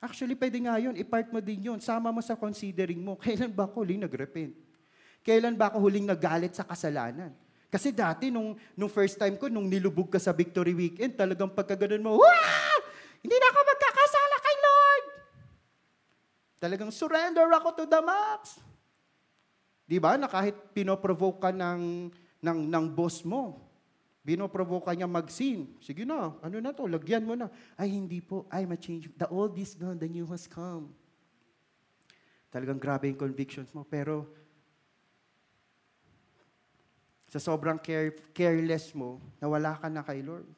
[0.00, 0.92] Actually, pwede nga yun.
[0.96, 1.78] I-part mo din yun.
[1.80, 3.16] Sama mo sa considering mo.
[3.24, 4.52] Kailan ba ako huling nag-repent?
[5.24, 7.32] Kailan ba ako huling nagalit sa kasalanan?
[7.66, 11.98] Kasi dati, nung, nung first time ko, nung nilubog ka sa Victory Weekend, talagang pagkaganon
[11.98, 12.78] mo, Wah!
[13.18, 15.04] Hindi na ako magkakasala kay Lord!
[16.62, 18.62] Talagang surrender ako to the max.
[19.82, 20.14] Di ba?
[20.14, 23.65] Na kahit pinoprovoke ka ng, ng, ng boss mo,
[24.26, 25.70] binoprovoke niya mag-sin.
[25.78, 27.46] Sige na, ano na to, lagyan mo na.
[27.78, 29.06] Ay, hindi po, I'm a change.
[29.14, 30.90] The old is gone, the new has come.
[32.50, 33.86] Talagang grabe yung convictions mo.
[33.86, 34.26] Pero,
[37.30, 40.50] sa sobrang care, careless mo, nawala ka na kay Lord.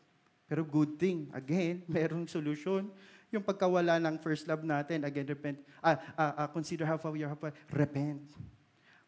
[0.49, 2.89] Pero good thing, again, merong solusyon.
[3.29, 5.61] Yung pagkawala ng first love natin, again, repent.
[5.85, 8.25] Ah, ah, ah, consider how far you have Repent.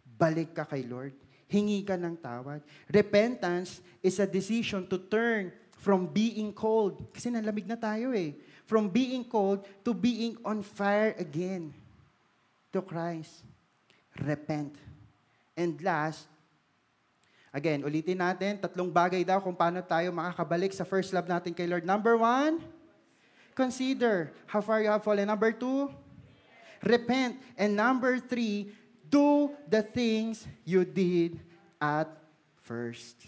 [0.04, 1.16] Balik ka kay Lord.
[1.50, 2.62] Hingi ka ng tawad.
[2.86, 5.50] Repentance is a decision to turn
[5.82, 7.02] from being cold.
[7.10, 8.38] Kasi nalamig na tayo eh.
[8.70, 11.74] From being cold to being on fire again
[12.70, 13.42] to Christ.
[14.14, 14.78] Repent.
[15.58, 16.30] And last,
[17.50, 21.66] again, ulitin natin, tatlong bagay daw kung paano tayo makakabalik sa first love natin kay
[21.66, 21.82] Lord.
[21.82, 22.62] Number one,
[23.58, 25.26] consider how far you have fallen.
[25.26, 25.90] Number two,
[26.86, 27.42] repent.
[27.58, 28.70] And number three,
[29.10, 31.42] do the things you did
[31.82, 32.06] at
[32.62, 33.18] first.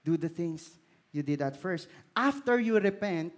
[0.00, 0.72] Do the things
[1.12, 1.88] you did at first.
[2.16, 3.36] After you repent,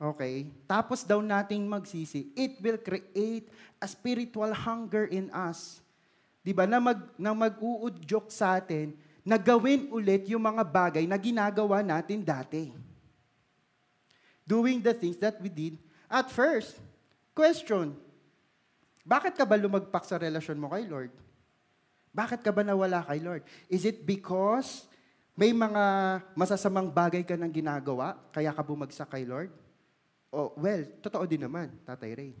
[0.00, 5.84] okay, tapos daw nating magsisi, it will create a spiritual hunger in us.
[6.40, 6.64] 'Di ba?
[6.64, 12.24] Na mag na mag-uudyok sa atin na gawin ulit yung mga bagay na ginagawa natin
[12.24, 12.72] dati
[14.48, 15.76] doing the things that we did
[16.08, 16.80] at first.
[17.36, 17.92] Question,
[19.08, 21.08] bakit ka ba lumagpak sa relasyon mo kay Lord?
[22.12, 23.40] Bakit ka ba nawala kay Lord?
[23.72, 24.84] Is it because
[25.32, 29.48] may mga masasamang bagay ka nang ginagawa, kaya ka bumagsak kay Lord?
[30.28, 32.34] Oh, well, totoo din naman, Tatay Ray.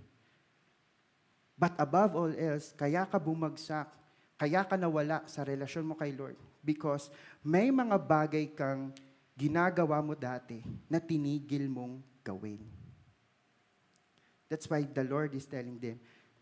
[1.56, 3.88] But above all else, kaya ka bumagsak,
[4.36, 7.08] kaya ka nawala sa relasyon mo kay Lord because
[7.40, 8.92] may mga bagay kang
[9.34, 12.60] ginagawa mo dati na tinigil mong gawin.
[14.46, 15.96] That's why the Lord is telling them,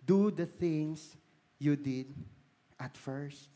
[0.06, 1.18] do the things
[1.58, 2.14] you did
[2.78, 3.50] at first.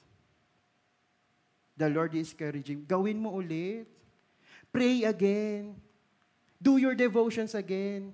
[1.79, 3.87] The Lord is encouraging, gawin mo ulit.
[4.75, 5.79] Pray again.
[6.61, 8.13] Do your devotions again.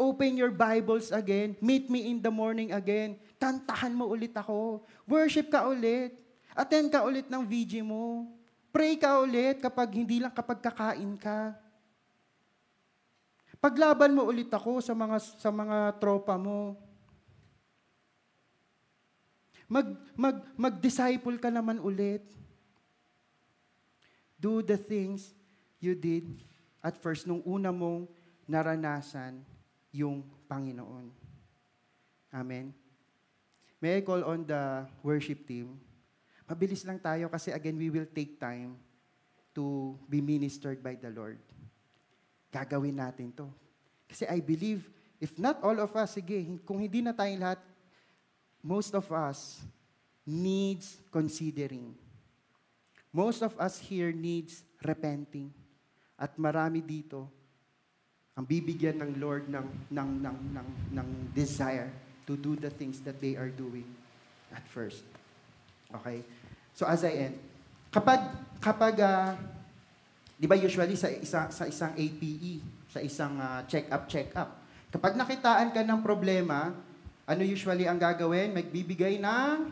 [0.00, 1.54] Open your Bibles again.
[1.60, 3.20] Meet me in the morning again.
[3.36, 4.82] Kantahan mo ulit ako.
[5.04, 6.16] Worship ka ulit.
[6.56, 8.26] Attend ka ulit ng VG mo.
[8.72, 11.52] Pray ka ulit kapag hindi lang kapag kakain ka.
[13.60, 16.74] Paglaban mo ulit ako sa mga sa mga tropa mo.
[19.70, 19.86] Mag
[20.18, 22.26] mag mag-disciple ka naman ulit.
[24.34, 25.30] Do the things
[25.78, 26.26] you did
[26.82, 28.10] at first nung una mong
[28.50, 29.38] naranasan
[29.94, 31.06] yung Panginoon.
[32.34, 32.74] Amen.
[33.78, 35.78] May I call on the worship team?
[36.50, 38.74] Mabilis lang tayo kasi again, we will take time
[39.54, 41.38] to be ministered by the Lord.
[42.50, 43.46] Gagawin natin to.
[44.10, 44.82] Kasi I believe,
[45.22, 47.62] if not all of us, sige, kung hindi na tayong lahat,
[48.62, 49.60] most of us
[50.26, 51.94] needs considering.
[53.10, 55.50] Most of us here needs repenting.
[56.20, 57.26] At marami dito
[58.36, 61.90] ang bibigyan ng Lord ng, ng, ng, ng, ng desire
[62.28, 63.88] to do the things that they are doing
[64.54, 65.02] at first.
[65.90, 66.22] Okay?
[66.76, 67.36] So as I end,
[67.90, 68.22] kapag
[68.62, 69.34] kapag uh,
[70.38, 74.62] 'di ba usually sa isa sa isang APE, sa isang uh, check-up check-up,
[74.94, 76.70] kapag nakitaan ka ng problema,
[77.30, 78.50] ano usually ang gagawin?
[78.50, 79.70] Magbibigay ng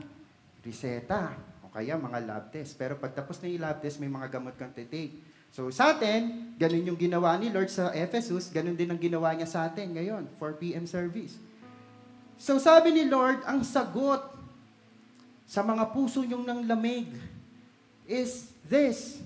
[0.63, 1.35] reseta
[1.67, 2.79] o kaya mga lab test.
[2.79, 5.19] Pero pag tapos na yung lab test, may mga gamot kang take.
[5.51, 9.49] So sa atin, ganun yung ginawa ni Lord sa Ephesus, ganun din ang ginawa niya
[9.51, 10.87] sa atin ngayon, 4 p.m.
[10.87, 11.35] service.
[12.39, 14.23] So sabi ni Lord, ang sagot
[15.49, 17.11] sa mga puso nyong ng lamig
[18.07, 19.19] is this.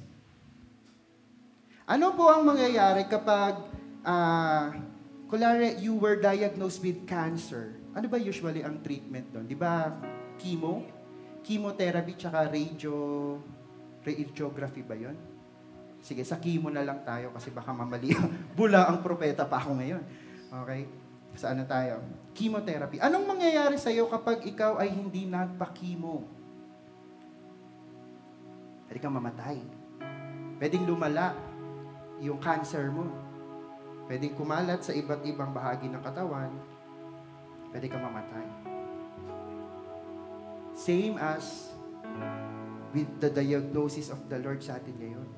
[1.85, 3.59] Ano po ang mangyayari kapag,
[4.07, 4.71] uh,
[5.27, 7.82] kulare, you were diagnosed with cancer?
[7.93, 9.45] Ano ba usually ang treatment doon?
[9.45, 9.93] Di ba
[10.41, 10.85] chemo?
[11.43, 12.95] Chemotherapy tsaka radio,
[14.07, 15.19] radiography ba yon?
[15.99, 18.15] Sige, sa chemo na lang tayo kasi baka mamali.
[18.59, 20.03] Bula ang propeta pa ako ngayon.
[20.51, 20.87] Okay?
[21.35, 22.03] Saan na tayo?
[22.33, 22.97] chemotherapy.
[22.99, 26.25] Anong mangyayari sa iyo kapag ikaw ay hindi nagpa-chemo?
[28.89, 29.61] Pwede kang mamatay.
[30.57, 31.37] Pwedeng lumala
[32.21, 33.09] yung cancer mo.
[34.09, 36.53] Pwedeng kumalat sa iba't ibang bahagi ng katawan.
[37.73, 38.47] Pwede kang mamatay.
[40.77, 41.73] Same as
[42.93, 45.29] with the diagnosis of the Lord sa atin ngayon.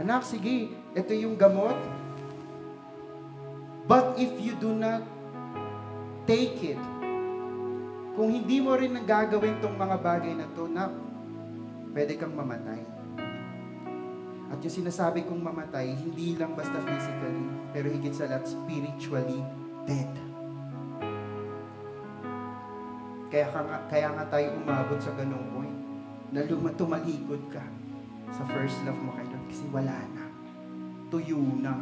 [0.00, 1.76] Anak, sige, ito yung gamot,
[3.90, 5.02] But if you do not
[6.22, 6.78] take it,
[8.14, 10.86] kung hindi mo rin nagagawin tong mga bagay na to, na
[11.90, 12.99] pwede kang mamatay.
[14.50, 19.46] At yung sinasabi kong mamatay, hindi lang basta physically, pero higit sa lahat spiritually
[19.86, 20.10] dead.
[23.30, 25.78] Kaya, nga, kaya nga tayo umabot sa ganong point
[26.34, 26.42] na
[26.74, 27.62] tumalikod ka
[28.34, 30.24] sa first love mo kay Lord kasi wala na.
[31.14, 31.78] Tuyo na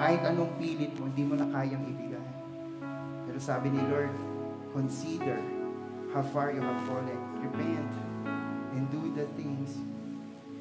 [0.00, 2.28] kahit anong pilit mo, hindi mo na kayang ibigay.
[3.28, 4.14] Pero sabi ni Lord,
[4.72, 5.36] consider
[6.16, 7.20] how far you have fallen.
[7.44, 7.92] Repent
[8.72, 9.76] and do the things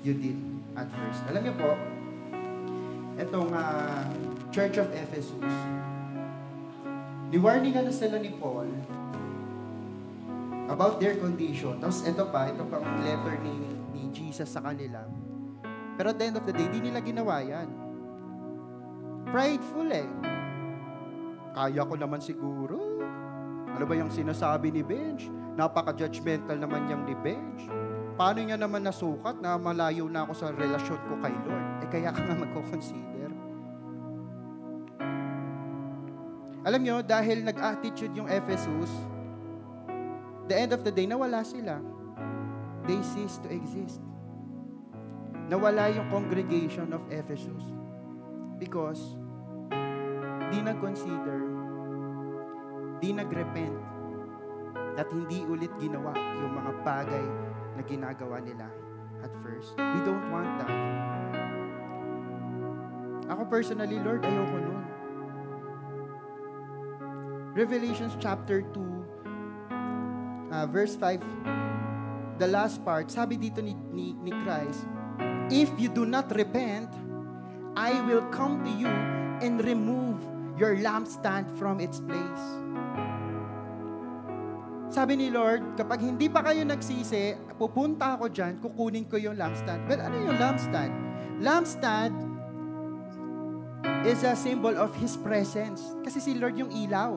[0.03, 1.21] you did at first.
[1.33, 1.73] Alam niyo po,
[3.17, 4.05] itong uh,
[4.53, 5.53] Church of Ephesus,
[7.33, 8.69] niwarningan na sila ni Paul
[10.69, 11.81] about their condition.
[11.81, 13.55] Tapos ito pa, ito pang letter ni,
[13.97, 15.01] ni Jesus sa kanila.
[15.97, 17.67] Pero at the end of the day, di nila ginawa yan.
[19.33, 20.07] Prideful eh.
[21.57, 22.77] Kaya ko naman siguro.
[23.73, 25.25] Ano ba yung sinasabi ni Benj?
[25.57, 27.65] Napaka-judgmental naman yung ni Benj.
[28.17, 31.65] Paano niya naman nasukat na malayo na ako sa relasyon ko kay Lord?
[31.85, 33.29] Eh kaya ka nga magko-consider.
[36.65, 38.89] Alam nyo, dahil nag-attitude yung Ephesus,
[40.49, 41.77] the end of the day, nawala sila.
[42.89, 44.01] They ceased to exist.
[45.47, 47.61] Nawala yung congregation of Ephesus
[48.57, 49.13] because
[50.49, 51.39] di nag-consider,
[52.97, 53.77] di nag-repent,
[54.97, 57.46] at hindi ulit ginawa yung mga bagay
[57.77, 58.65] na ginagawa nila
[59.21, 59.77] at first.
[59.77, 60.73] We don't want that.
[63.29, 64.83] Ako personally, Lord, ayoko nun.
[67.53, 68.81] Revelations chapter 2,
[70.53, 74.85] uh, verse 5, the last part, sabi dito ni, ni, ni Christ,
[75.49, 76.93] If you do not repent,
[77.73, 78.93] I will come to you
[79.41, 80.21] and remove
[80.57, 82.45] your lampstand from its place.
[84.97, 89.85] Sabi ni Lord, kapag hindi pa kayo nagsisi, pupunta ako dyan, kukunin ko yung lampstand.
[89.85, 90.89] But ano yung lampstand?
[91.37, 92.17] Lampstand
[94.09, 95.93] is a symbol of His presence.
[96.01, 97.13] Kasi si Lord yung ilaw.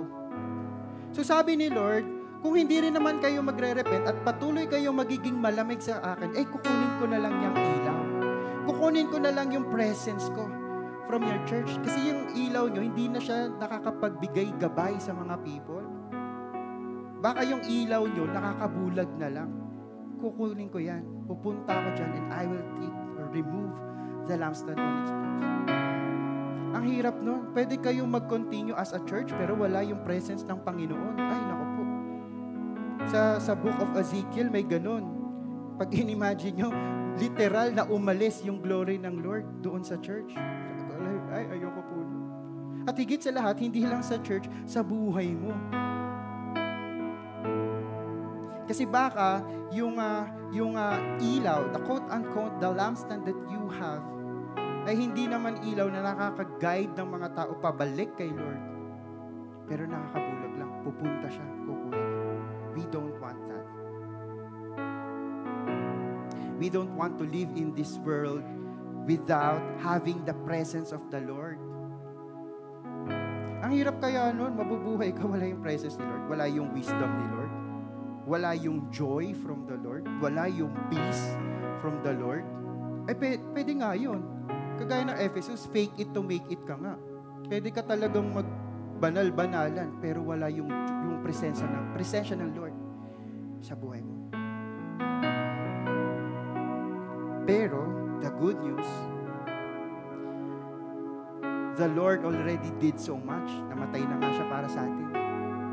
[1.17, 2.05] So sabi ni Lord,
[2.45, 6.93] kung hindi rin naman kayo magre-repent at patuloy kayong magiging malamig sa akin, eh kukunin
[7.01, 8.01] ko na lang yung ilaw.
[8.69, 10.45] Kukunin ko na lang yung presence ko
[11.09, 11.81] from your church.
[11.81, 15.80] Kasi yung ilaw nyo, hindi na siya nakakapagbigay gabay sa mga people.
[17.21, 19.51] Baka yung ilaw nyo, nakakabulag na lang.
[20.21, 21.05] Kukunin ko yan.
[21.29, 23.73] Pupunta ako dyan and I will take or remove
[24.25, 25.41] the lampstand on its place.
[26.71, 27.53] Ang hirap nun.
[27.53, 31.15] Pwede kayong mag-continue as a church pero wala yung presence ng Panginoon.
[31.21, 31.83] Ay, nako po.
[33.13, 35.05] Sa, sa book of Ezekiel, may ganun.
[35.77, 36.71] Pag in-imagine nyo,
[37.21, 40.37] literal na umalis yung glory ng Lord doon sa church.
[41.31, 41.99] Ay, ayoko po.
[42.89, 45.53] At higit sa lahat, hindi lang sa church, sa buhay mo.
[48.71, 49.43] Kasi baka
[49.75, 53.99] yung uh, yung uh, ilaw, the quote unquote the lampstand that you have
[54.87, 58.63] ay hindi naman ilaw na nakaka-guide ng mga tao pabalik kay Lord.
[59.67, 60.71] Pero nakakabulag lang.
[60.87, 62.11] Pupunta siya, kukunin.
[62.79, 63.67] We don't want that.
[66.63, 68.47] We don't want to live in this world
[69.11, 71.59] without having the presence of the Lord.
[73.61, 77.27] Ang hirap kaya nun, mabubuhay ka, wala yung presence ni Lord, wala yung wisdom ni
[77.29, 77.50] Lord,
[78.31, 81.35] wala yung joy from the Lord, wala yung peace
[81.83, 82.47] from the Lord.
[83.11, 84.23] Eh, pwede nga yun.
[84.79, 86.95] Kagaya ng Ephesus, fake it to make it ka nga.
[87.51, 92.77] Pwede ka talagang magbanal-banalan, pero wala yung, yung presensya ng, presensya ng Lord
[93.67, 94.15] sa buhay mo.
[97.51, 97.83] Pero,
[98.23, 98.89] the good news,
[101.83, 103.51] the Lord already did so much.
[103.75, 105.11] Namatay na nga siya para sa atin.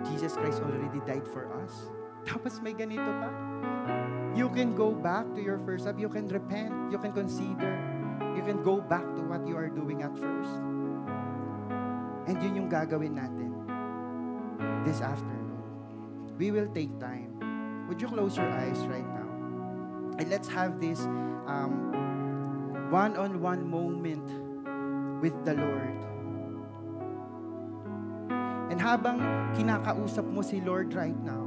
[0.10, 1.94] Jesus Christ already died for us.
[2.28, 3.32] Tapos may ganito pa.
[4.36, 5.98] You can go back to your first love.
[5.98, 6.92] You can repent.
[6.92, 7.74] You can consider.
[8.36, 10.54] You can go back to what you are doing at first.
[12.28, 13.56] And yun yung gagawin natin
[14.84, 15.64] this afternoon.
[16.38, 17.34] We will take time.
[17.88, 19.32] Would you close your eyes right now?
[20.20, 21.02] And let's have this
[21.48, 21.96] um,
[22.92, 24.28] one-on-one moment
[25.24, 25.98] with the Lord.
[28.68, 29.24] And habang
[29.56, 31.47] kinakausap mo si Lord right now,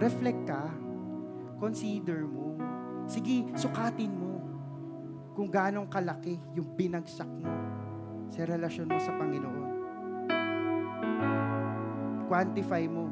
[0.00, 0.72] reflect ka,
[1.60, 2.56] consider mo,
[3.04, 4.40] sige, sukatin mo
[5.36, 7.52] kung ganong kalaki yung binagsak mo
[8.32, 9.68] sa relasyon mo sa Panginoon.
[12.30, 13.09] Quantify mo.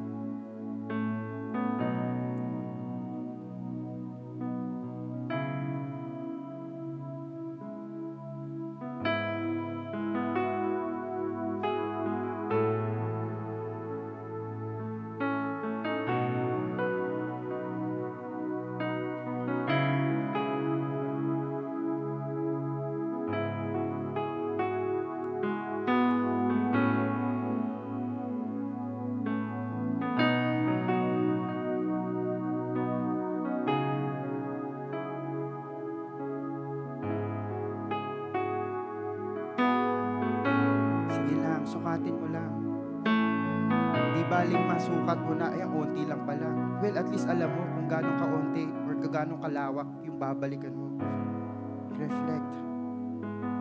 [41.79, 42.53] Sige lang, sukatin mo lang.
[43.95, 46.47] Hindi baling masukat mo na, ang onti lang pala.
[46.83, 50.89] Well, at least alam mo kung gano'ng kaunti or gano'ng kalawak yung babalikan mo.
[51.95, 52.53] Reflect.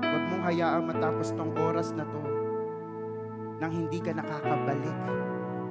[0.01, 2.22] Huwag mong hayaang matapos tong oras na to
[3.57, 4.97] nang hindi ka nakakabalik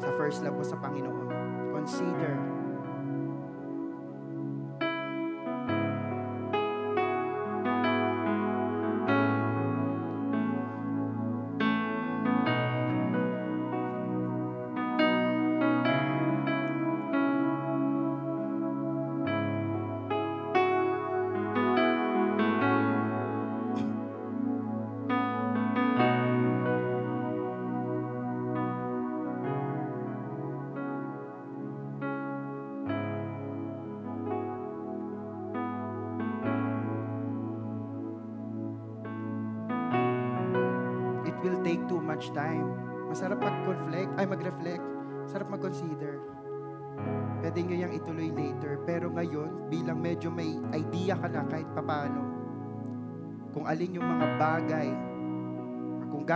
[0.02, 1.30] sa first love mo sa Panginoon.
[1.70, 2.34] Consider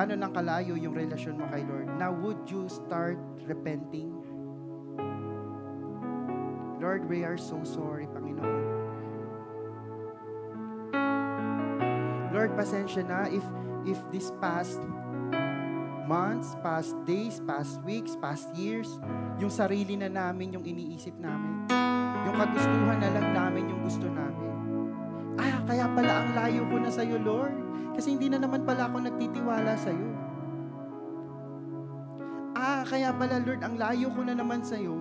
[0.00, 4.16] gano'n lang kalayo yung relasyon mo kay Lord, now would you start repenting?
[6.80, 8.64] Lord, we are so sorry, Panginoon.
[12.32, 13.44] Lord, pasensya na if
[13.84, 14.80] if this past
[16.08, 18.88] months, past days, past weeks, past years,
[19.36, 21.68] yung sarili na namin yung iniisip namin.
[22.24, 24.48] Yung kagustuhan na lang namin yung gusto namin.
[25.36, 27.69] Ah, kaya pala ang layo ko na sa'yo, Lord.
[27.94, 30.10] Kasi hindi na naman pala ako nagtitiwala sa'yo.
[32.54, 35.00] Ah, kaya pala, Lord, ang layo ko na naman sa'yo.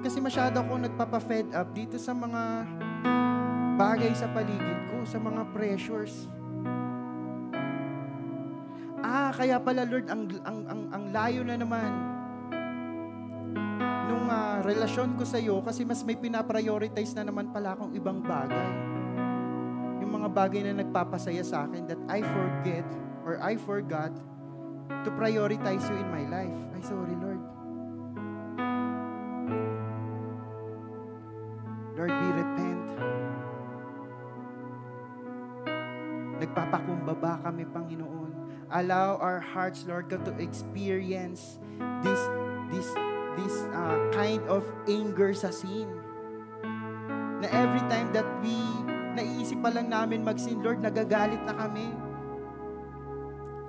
[0.00, 2.64] Kasi masyado ako nagpapa-fed up dito sa mga
[3.76, 6.28] bagay sa paligid ko, sa mga pressures.
[9.00, 11.90] Ah, kaya pala Lord, ang ang ang, ang layo na naman
[14.08, 18.20] nung ah, relasyon ko sa iyo kasi mas may pinaprioritize na naman pala akong ibang
[18.20, 18.89] bagay.
[20.10, 22.82] Yung mga bagay na nagpapasaya sa akin that I forget
[23.22, 24.10] or I forgot
[24.90, 26.58] to prioritize you in my life.
[26.74, 27.38] Ay, sorry Lord.
[31.94, 32.86] Lord, we repent.
[36.42, 38.34] Nagpapakumbaba kami, Panginoon.
[38.74, 41.62] Allow our hearts, Lord God, to experience
[42.02, 42.18] this
[42.74, 42.90] this
[43.38, 45.86] this uh, kind of anger sa sin.
[47.38, 48.58] Na every time that we
[49.16, 51.88] naiisip pa lang namin mag-sin, Lord, nagagalit na kami.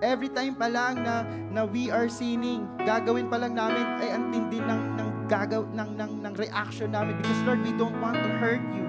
[0.02, 1.22] Every time pa lang na,
[1.54, 5.90] na we are sinning, gagawin pa lang namin ay ang tindi ng, ng, gagaw, ng,
[5.94, 8.82] ng, ng reaction namin because Lord, we don't want to hurt you.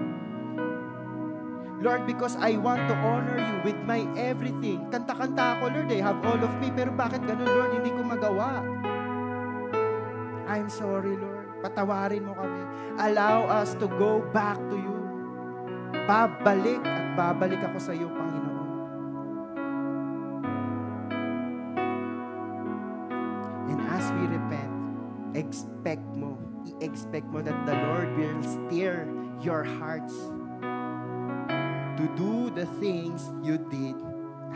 [1.82, 4.86] Lord, because I want to honor you with my everything.
[4.94, 6.70] Kanta-kanta ako, Lord, I have all of me.
[6.70, 8.62] Pero bakit ganun, Lord, hindi ko magawa?
[10.46, 11.50] I'm sorry, Lord.
[11.58, 12.62] Patawarin mo kami.
[13.02, 14.91] Allow us to go back to you.
[16.02, 18.70] Babalik at babalik ako sa iyo, Panginoon.
[23.70, 24.74] And as we repent,
[25.38, 26.36] expect mo,
[26.66, 29.06] i-expect mo that the Lord will steer
[29.38, 30.14] your hearts
[31.96, 33.96] to do the things you did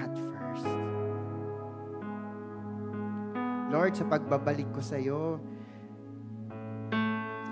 [0.03, 0.66] at first.
[3.70, 5.38] Lord, sa pagbabalik ko sa iyo,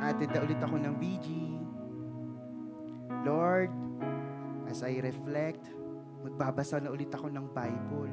[0.03, 1.29] atid na ulit ako ng VG.
[3.25, 3.73] Lord,
[4.75, 5.71] as I reflect,
[6.27, 8.11] magbabasa na ulit ako ng Bible.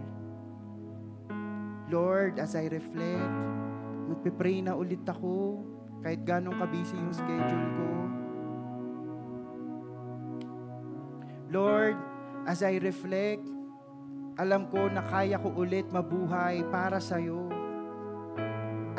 [1.89, 3.33] Lord, as I reflect,
[4.13, 5.65] magpe-pray na ulit ako
[6.05, 7.89] kahit ganong kabisi yung schedule ko.
[11.49, 11.97] Lord,
[12.45, 13.41] as I reflect,
[14.37, 17.49] alam ko na kaya ko ulit mabuhay para sa'yo.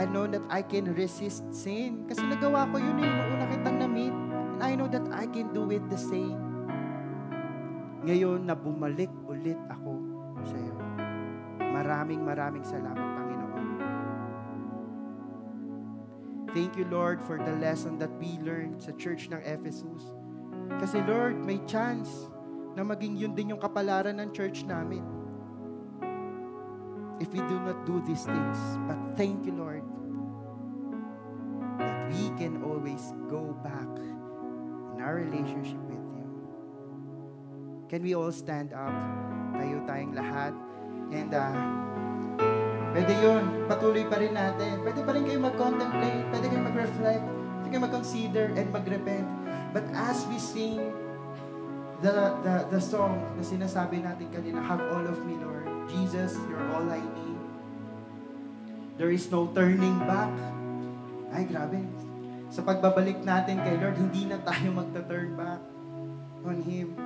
[0.02, 2.10] I know that I can resist sin.
[2.10, 4.16] Kasi nagawa ko yun eh, nung una kitang na-meet.
[4.58, 6.51] And I know that I can do it the same.
[8.02, 9.94] Ngayon na bumalik ulit ako
[10.42, 10.74] sa iyo.
[11.70, 13.66] Maraming maraming salamat, Panginoon.
[16.50, 20.02] Thank you, Lord, for the lesson that we learned sa church ng Ephesus.
[20.82, 22.28] Kasi Lord, may chance
[22.74, 25.06] na maging yun din yung kapalaran ng church namin.
[27.22, 28.58] If we do not do these things.
[28.90, 29.86] But thank you, Lord,
[31.78, 33.88] that we can always go back
[34.90, 36.01] in our relationship with.
[37.92, 38.88] Can we all stand up?
[39.52, 40.56] Tayo tayong lahat.
[41.12, 41.52] And uh,
[42.96, 43.68] pwede yun.
[43.68, 44.80] Patuloy pa rin natin.
[44.80, 46.24] Pwede pa rin kayo mag-contemplate.
[46.32, 47.24] Pwede kayo mag-reflect.
[47.28, 49.28] Pwede kayo mag-consider and mag-repent.
[49.76, 50.80] But as we sing
[52.00, 55.68] the, the, the song na sinasabi natin kanina, Have all of me, Lord.
[55.92, 57.40] Jesus, you're all I need.
[58.96, 60.32] There is no turning back.
[61.28, 61.84] Ay, grabe.
[62.48, 65.60] Sa pagbabalik natin kay Lord, hindi na tayo magta-turn back
[66.48, 66.96] on Him.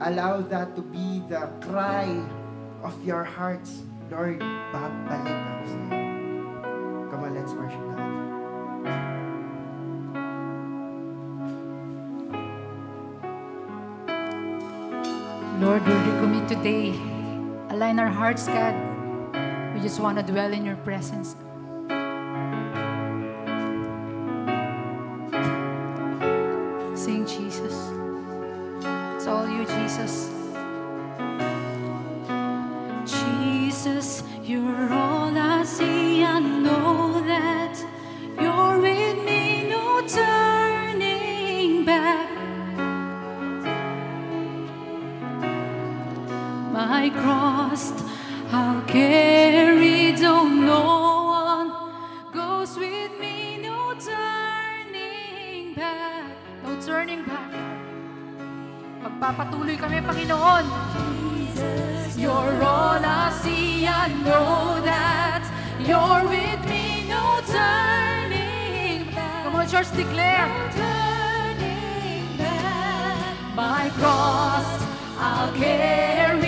[0.00, 2.10] Allow that to be the cry
[2.82, 3.86] of your hearts.
[4.10, 4.42] Lord,
[4.74, 5.82] babalik ako sa.
[7.14, 8.02] Come on, let's worship God.
[15.62, 16.90] Lord, we recommit today.
[17.70, 18.74] Align our hearts, God.
[19.72, 21.38] We just want to dwell in your presence.
[47.04, 47.92] My cross
[48.50, 50.80] I'll carry, don't no
[51.26, 51.68] one
[52.32, 56.30] goes with me, no turning back,
[56.62, 57.50] no turning back.
[59.02, 60.64] Magpapatuloy kami, Panginoon.
[62.16, 65.44] You're all I see, I know that
[65.88, 69.44] you're with me, no turning back.
[69.44, 70.48] Come on, church, declare.
[70.78, 73.34] turning back.
[73.56, 74.84] My cross
[75.26, 76.43] I'll carry,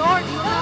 [0.00, 0.59] Lord,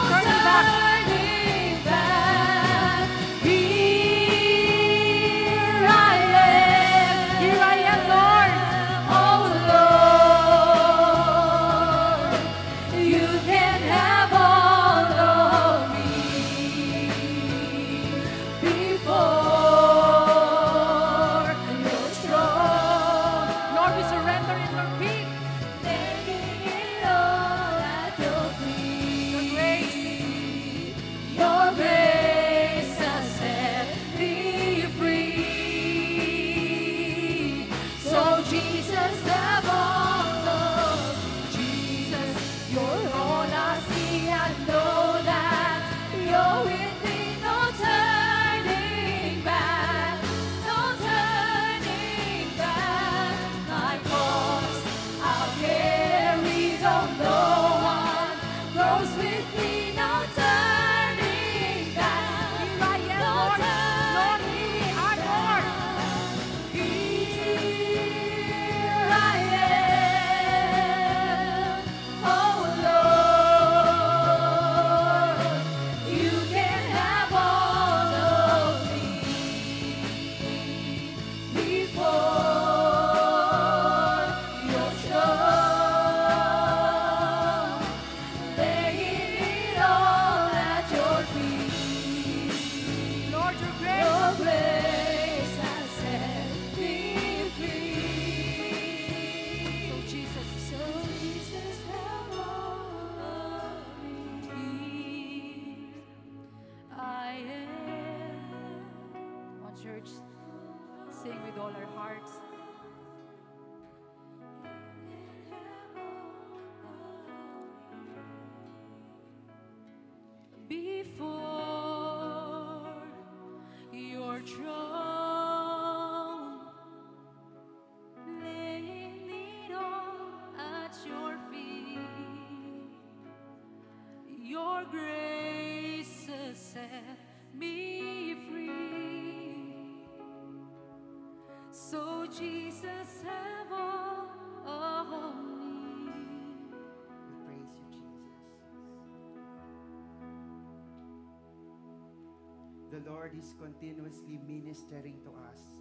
[153.48, 155.72] is continuously ministering to us.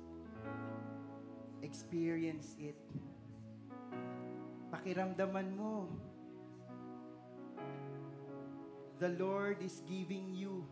[1.60, 2.80] Experience it.
[4.72, 5.92] Pakiramdaman mo.
[9.04, 10.64] The Lord is giving you.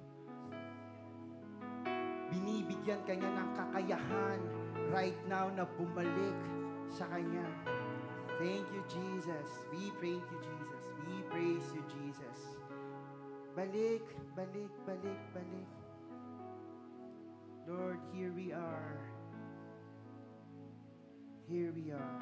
[2.31, 4.39] Binibigyan kanya ng kakayahan
[4.95, 6.39] right now na bumalik
[6.87, 7.43] sa kanya.
[8.39, 9.49] Thank you, Jesus.
[9.75, 10.83] We praise you, Jesus.
[11.03, 12.39] We praise you, Jesus.
[13.51, 15.84] Balik, balik, balik, balik.
[17.68, 18.99] Lord, here we are.
[21.49, 22.22] Here we are.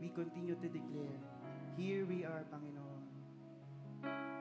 [0.00, 1.18] We continue to declare,
[1.76, 4.33] here we are, Panginoon.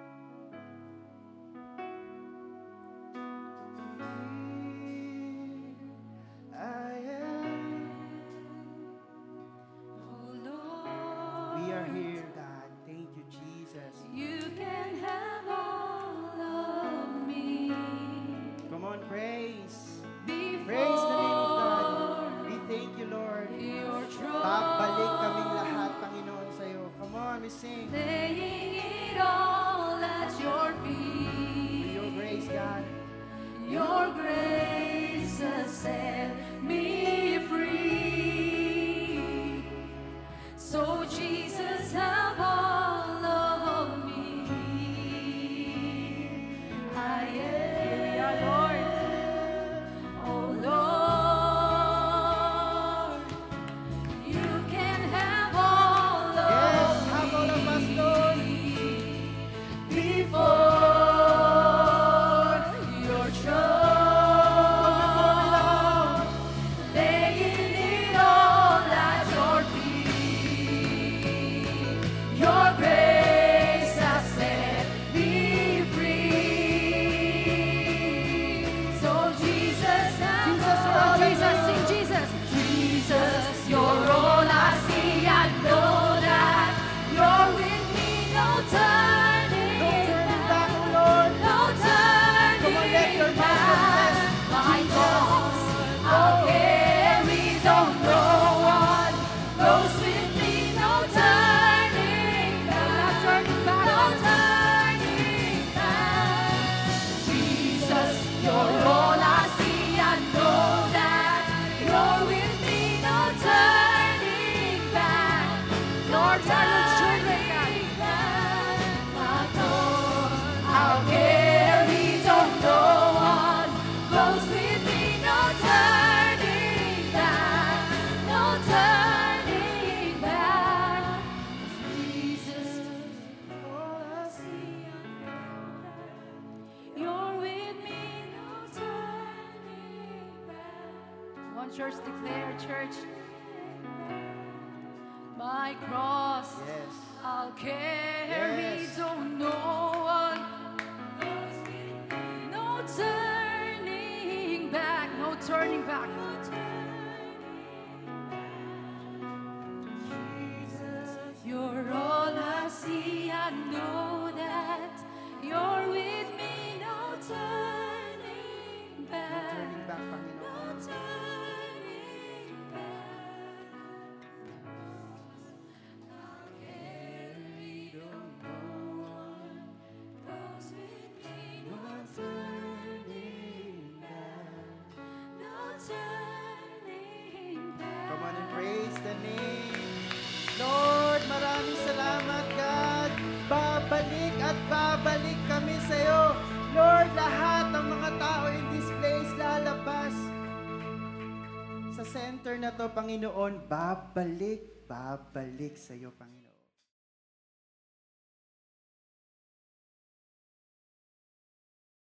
[203.04, 206.43] Panginoon, babalik, babalik sa iyo, Panginoon.